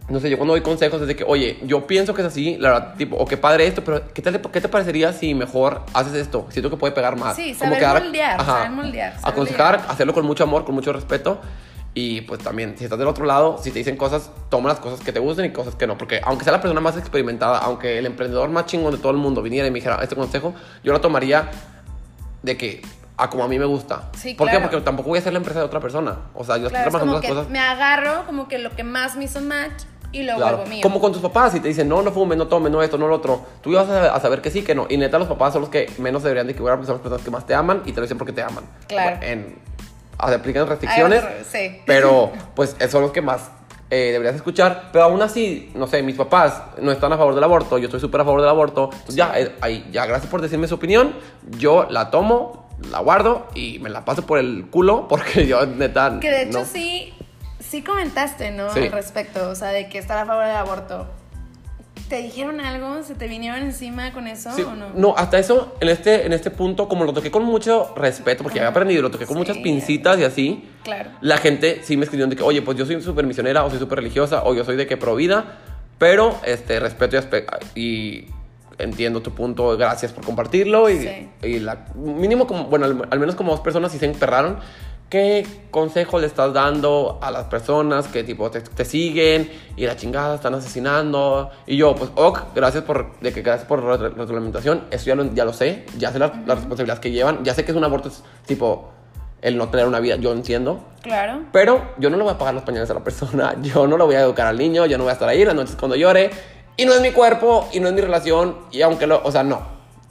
[0.08, 2.56] no sé, yo cuando doy consejos es de que, oye, yo pienso que es así,
[2.58, 5.82] la verdad, tipo, o qué padre esto, pero ¿qué, tal, ¿qué te parecería si mejor
[5.94, 6.46] haces esto?
[6.50, 7.36] Siento que puede pegar más.
[7.36, 10.74] Sí, Como saber dar- moldear, ajá, saber moldear, saber Aconsejar, hacerlo con mucho amor, con
[10.74, 11.40] mucho respeto.
[11.94, 15.00] Y pues también, si estás del otro lado, si te dicen cosas, toma las cosas
[15.00, 15.98] que te gusten y cosas que no.
[15.98, 19.18] Porque aunque sea la persona más experimentada, aunque el emprendedor más chingón de todo el
[19.18, 21.50] mundo viniera y me dijera este consejo, yo lo tomaría
[22.42, 22.82] de que
[23.16, 24.10] a como a mí me gusta.
[24.16, 24.58] Sí, ¿Por qué?
[24.58, 26.16] Porque tampoco voy a hacer la empresa de otra persona.
[26.34, 27.50] O sea, yo Claro, estoy es como trabajando que las cosas.
[27.52, 30.56] me agarro como que lo que más me hizo match y lo Claro.
[30.58, 30.80] vuelvo mío.
[30.82, 33.06] Como con tus papás, si te dicen, no, no fumes, no tomes, no esto, no
[33.08, 34.86] lo otro, tú ibas a, a saber que sí, que no.
[34.88, 37.24] Y neta, los papás son los que menos deberían de equivocar porque son las personas
[37.24, 38.64] que más te aman y te lo dicen porque te aman.
[38.88, 39.18] Claro.
[39.22, 39.58] En,
[40.18, 41.80] aplican restricciones, sí.
[41.86, 43.50] pero pues son los que más
[43.92, 44.88] eh, deberías escuchar.
[44.90, 48.00] Pero aún así, no sé, mis papás no están a favor del aborto, yo estoy
[48.00, 48.88] súper a favor del aborto.
[48.90, 51.14] Entonces ya, eh, ahí, ya, gracias por decirme su opinión,
[51.58, 56.18] yo la tomo, la guardo y me la paso por el culo porque yo neta...
[56.20, 56.64] Que de hecho no.
[56.64, 57.12] sí,
[57.60, 58.72] sí comentaste, ¿no?
[58.72, 58.80] Sí.
[58.80, 61.06] Al respecto, o sea, de que estar a favor del aborto.
[62.12, 63.02] ¿Te dijeron algo?
[63.02, 65.14] ¿Se te vinieron encima con eso Sí, o no?
[65.16, 68.68] hasta eso, en este, en este punto, como lo toqué con mucho respeto, porque había
[68.68, 69.38] aprendido, lo toqué con Sí.
[69.38, 71.08] muchas pincitas y así, Claro.
[71.22, 73.78] la gente sí me escribió de que, oye, pues yo soy súper misionera, o soy
[73.78, 75.56] súper religiosa, o yo soy de que pro vida,
[75.96, 77.16] pero este, respeto
[77.74, 78.28] y, y
[78.78, 81.28] entiendo tu punto, gracias por compartirlo, y, Sí.
[81.44, 84.58] y la, mínimo como, bueno, al, al menos como dos personas sí se emperraron.
[85.12, 89.94] ¿Qué consejo le estás dando a las personas que tipo te, te siguen y la
[89.94, 91.50] chingada están asesinando?
[91.66, 94.84] Y yo, pues, ok, gracias por, de que, gracias por la re- retroalimentación.
[94.90, 97.62] Eso ya lo, ya lo sé, ya sé la, la responsabilidad que llevan, ya sé
[97.62, 98.88] que es un aborto, es, tipo,
[99.42, 100.82] el no tener una vida, yo entiendo.
[101.02, 101.40] Claro.
[101.52, 104.06] Pero yo no le voy a pagar los pañales a la persona, yo no lo
[104.06, 106.30] voy a educar al niño, yo no voy a estar ahí las noches cuando llore.
[106.78, 109.42] Y no es mi cuerpo, y no es mi relación, y aunque lo, o sea,
[109.42, 109.60] no.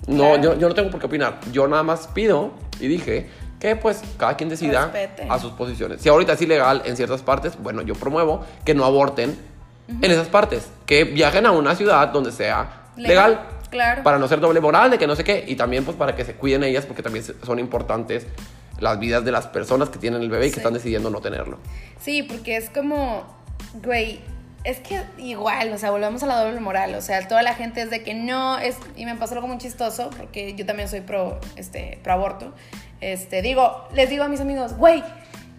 [0.05, 0.41] No, Claro.
[0.43, 1.39] yo, yo no tengo por qué opinar.
[1.51, 3.29] Yo nada más pido y dije
[3.61, 5.27] que pues cada quien decida Respete.
[5.29, 6.01] a sus posiciones.
[6.01, 9.37] Si ahorita es ilegal en ciertas partes, bueno, yo promuevo que no aborten
[9.87, 13.39] en esas partes, que viajen a una ciudad donde sea legal, Legal,
[13.69, 14.03] claro.
[14.03, 16.25] para no ser doble moral, de que no sé qué, y también pues para que
[16.25, 18.25] se cuiden ellas, porque también son importantes
[18.79, 20.59] las vidas de las personas que tienen el bebé y que Sí.
[20.61, 21.57] están decidiendo no tenerlo.
[21.99, 23.23] Sí, porque es como,
[23.83, 24.21] güey,
[24.63, 27.81] es que igual, o sea, volvemos a la doble moral, o sea, toda la gente
[27.81, 31.01] es de que no, es, y me pasó algo muy chistoso, porque yo también soy
[31.01, 32.53] pro, este, pro aborto,
[33.01, 35.03] este, digo, les digo a mis amigos, güey,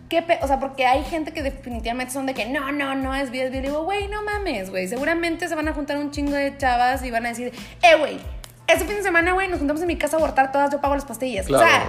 [0.08, 3.14] ¿qué pe-?" o sea, porque hay gente que definitivamente son de que no, no, no,
[3.14, 5.98] es vida, es vida, y digo, güey, no mames, güey, seguramente se van a juntar
[5.98, 8.18] un chingo de chavas y van a decir, eh, güey,
[8.66, 10.94] este fin de semana, güey, nos juntamos en mi casa a abortar todas, yo pago
[10.94, 11.64] las pastillas, Claro.
[11.64, 11.88] o sea,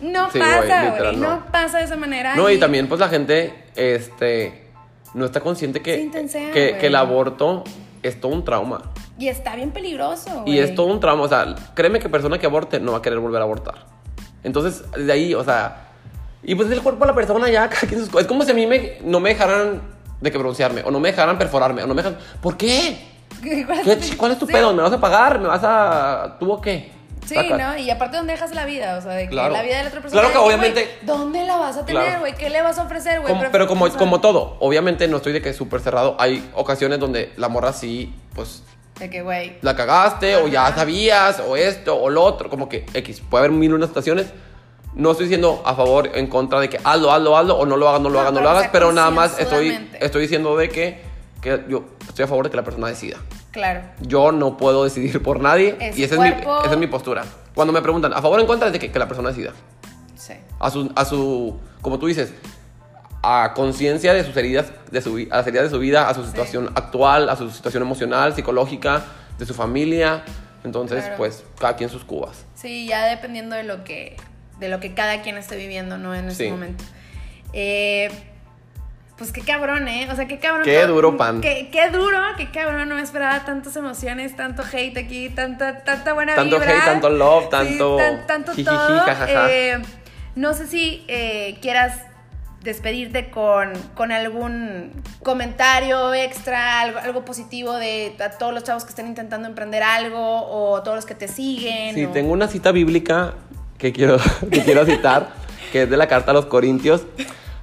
[0.00, 1.28] no Sí, pasa, güey, no.
[1.36, 1.46] no.
[1.50, 2.34] pasa de esa manera.
[2.36, 4.66] No, y también pues la gente, este,
[5.14, 7.64] no está consciente que, intensea, que, el aborto
[8.02, 8.92] es todo un trauma.
[9.18, 12.46] Y está bien peligroso, Y es todo un trauma, o sea, créeme que persona que
[12.46, 13.86] aborte no va a querer volver a abortar.
[14.46, 15.88] Entonces, de ahí, o sea,
[16.42, 17.68] y pues el cuerpo de la persona ya.
[18.20, 19.82] Es como si a mí me, no me dejaran
[20.20, 22.18] de que broncearme, o no me dejaran perforarme, o no me dejaran...
[22.40, 22.96] ¿Por qué?
[23.66, 24.52] ¿Cuál ¿Qué es, ch- ¿Cuál es tu sí.
[24.52, 24.72] pedo?
[24.72, 25.38] ¿Me vas a pagar?
[25.40, 26.36] ¿Me vas a...?
[26.38, 26.92] ¿Tú o qué?
[27.26, 27.58] Sí, Saca.
[27.58, 27.76] ¿no?
[27.76, 28.96] Y aparte, ¿dónde dejas la vida?
[28.98, 29.52] O sea, de que Claro.
[29.52, 30.22] la vida de la otra persona.
[30.22, 32.20] Claro que obviamente- ¿Dónde la vas a tener, Claro.
[32.20, 32.34] güey?
[32.36, 33.34] ¿Qué le vas a ofrecer, güey?
[33.50, 36.14] Pero como, como todo, obviamente no estoy de que súper cerrado.
[36.20, 38.62] Hay ocasiones donde la morra sí, pues
[38.98, 39.58] De que, güey.
[39.60, 40.76] la cagaste, o ya Ajá.
[40.76, 43.20] sabías, o esto, o lo otro, como que X.
[43.28, 44.26] Puede haber mil y una situaciones.
[44.94, 47.88] No estoy diciendo a favor, en contra de que hazlo, hazlo, hazlo, o no lo
[47.88, 51.02] hagas, no lo hagas, no lo hagas, pero nada más estoy, estoy diciendo de que,
[51.42, 53.18] que yo estoy a favor de que la persona decida.
[53.50, 53.82] Claro.
[54.00, 57.24] Yo no puedo decidir por nadie Es y esa es, mi, esa es mi postura.
[57.54, 58.68] Cuando me preguntan, ¿a favor o en contra?
[58.68, 59.52] Es de que, que la persona decida.
[60.14, 60.32] Sí.
[60.58, 62.32] A su, a su, como tú dices,
[63.28, 66.24] a conciencia de sus heridas, de su, a las heridas de su vida, a su
[66.24, 69.02] situación actual, a su situación emocional, psicológica,
[69.38, 70.22] de su familia.
[70.64, 71.16] Entonces, Claro.
[71.18, 72.44] pues, cada quien sus cubas.
[72.54, 74.16] Sí, ya dependiendo de lo que,
[74.60, 76.14] de lo que cada quien esté viviendo, ¿no?
[76.14, 76.50] En ese Sí.
[76.50, 76.84] momento.
[77.52, 78.10] Eh,
[79.16, 80.08] pues qué cabrón, ¿eh?
[80.12, 80.64] O sea, qué cabrón.
[80.64, 81.40] Qué duro, pan.
[81.40, 82.88] Qué, qué duro, qué cabrón.
[82.88, 86.74] No me esperaba tantas emociones, tanto hate aquí, tanta, tanta buena Tanto vibra.
[86.74, 89.46] hate, tanto love, Sí, tanto tan- tanto jijiji, todo.
[89.48, 89.82] Eh,
[90.34, 91.98] no sé si eh, quieras
[92.66, 94.92] despedirte con, con algún
[95.22, 100.18] comentario extra, algo, algo positivo de a todos los chavos que estén intentando emprender algo
[100.20, 101.94] o todos los que te siguen.
[101.94, 103.34] Sí, o- tengo una cita bíblica
[103.78, 104.18] que quiero,
[104.50, 105.30] que quiero citar,
[105.72, 107.02] que es de la carta a los Corintios.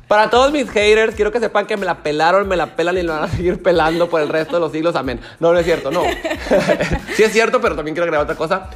[0.08, 3.04] Para todos mis haters, quiero que sepan que me la pelaron, me la pelan y
[3.04, 4.95] la van a seguir pelando por el resto de los siglos.
[4.95, 5.20] Amén.
[5.39, 6.04] No, no es cierto, no.
[7.16, 8.70] sí es cierto, pero también quiero agregar otra cosa.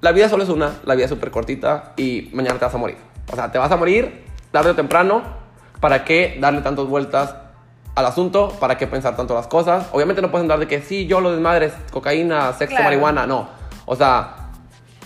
[0.00, 2.78] La vida solo es una, la vida es súper cortita y mañana te vas a
[2.78, 2.96] morir.
[3.32, 5.22] O sea, te vas a morir tarde o temprano.
[5.80, 7.34] ¿Para qué darle tantas vueltas
[7.94, 8.50] al asunto?
[8.60, 9.86] ¿Para qué pensar tanto las cosas?
[9.92, 12.84] Obviamente no puedes andar de que sí, yo lo desmadres, cocaína, sexo, Claro.
[12.84, 13.26] marihuana.
[13.26, 13.48] No.
[13.86, 14.50] O sea,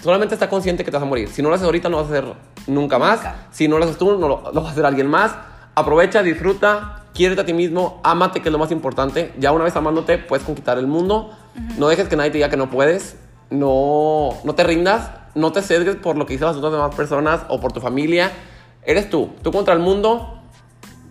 [0.03, 1.29] solamente está consciente que te vas a morir.
[1.29, 2.35] Si no lo haces ahorita, no lo vas a hacer
[2.67, 3.19] nunca más.
[3.19, 3.35] Nunca.
[3.53, 5.33] Si no lo haces tú, no lo, lo va a hacer alguien más.
[5.77, 9.33] Aprovecha, disfruta, quiérete a ti mismo, ámate, que es lo más importante.
[9.39, 11.31] Ya una vez amándote, puedes conquistar el mundo.
[11.79, 13.17] No dejes que nadie te diga que no puedes.
[13.51, 15.11] No, no te rindas.
[15.37, 18.31] No te sesgues por lo que dicen las otras demás personas o por tu familia.
[18.87, 19.31] Eres tú.
[19.43, 20.41] Tú contra el mundo.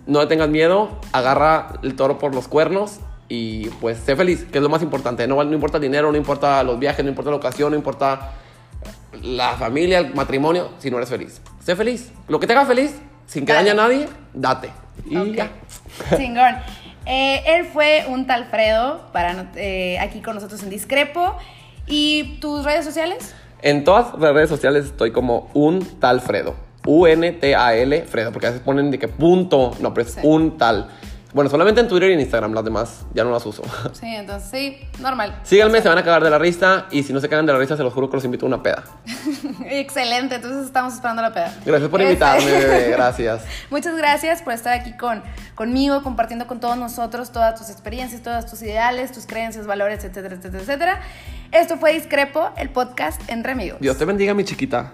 [0.06, 0.90] No le tengas miedo.
[1.12, 3.00] Agarra el toro por los cuernos.
[3.30, 5.28] Y pues sé feliz, que es lo más importante.
[5.28, 8.34] No, no importa el dinero, no importa los viajes, no importa la ocasión, no importa
[9.22, 11.42] la familia, el matrimonio, si no eres feliz.
[11.60, 12.12] Sé feliz.
[12.28, 12.96] Lo que te haga feliz,
[13.26, 13.70] sin que Dale.
[13.70, 14.70] dañe a nadie, date.
[15.06, 15.50] Y ya.
[16.18, 16.58] Chingón.
[17.06, 21.36] Eh, él fue un tal Fredo para eh, aquí con nosotros en Discrepo.
[21.88, 23.34] ¿Y tus redes sociales?
[23.62, 26.56] En todas las redes sociales estoy como un tal Fredo.
[26.86, 30.20] U-N-T-A-L, Fredo, porque a veces ponen de que punto, no, pero es Sí.
[30.24, 30.90] un tal.
[31.34, 33.64] Bueno, solamente en Twitter y en Instagram, las demás ya no las uso.
[33.94, 35.40] Sí, entonces sí, normal.
[35.42, 37.58] Síganme, se van a cagar de la risa y si no se cagan de la
[37.58, 38.84] risa, se los juro que los invito a una peda.
[39.66, 41.56] Excelente, entonces estamos esperando la peda.
[41.66, 43.42] Gracias por invitarme, bebé, gracias.
[43.72, 45.24] Muchas gracias por estar aquí con,
[45.56, 50.36] conmigo, compartiendo con todos nosotros todas tus experiencias, todos tus ideales, tus creencias, valores, etcétera,
[50.36, 51.02] etcétera, etcétera.
[51.52, 53.80] Esto fue Discrepo, el podcast en Remedios.
[53.80, 54.94] Dios te bendiga, mi chiquita.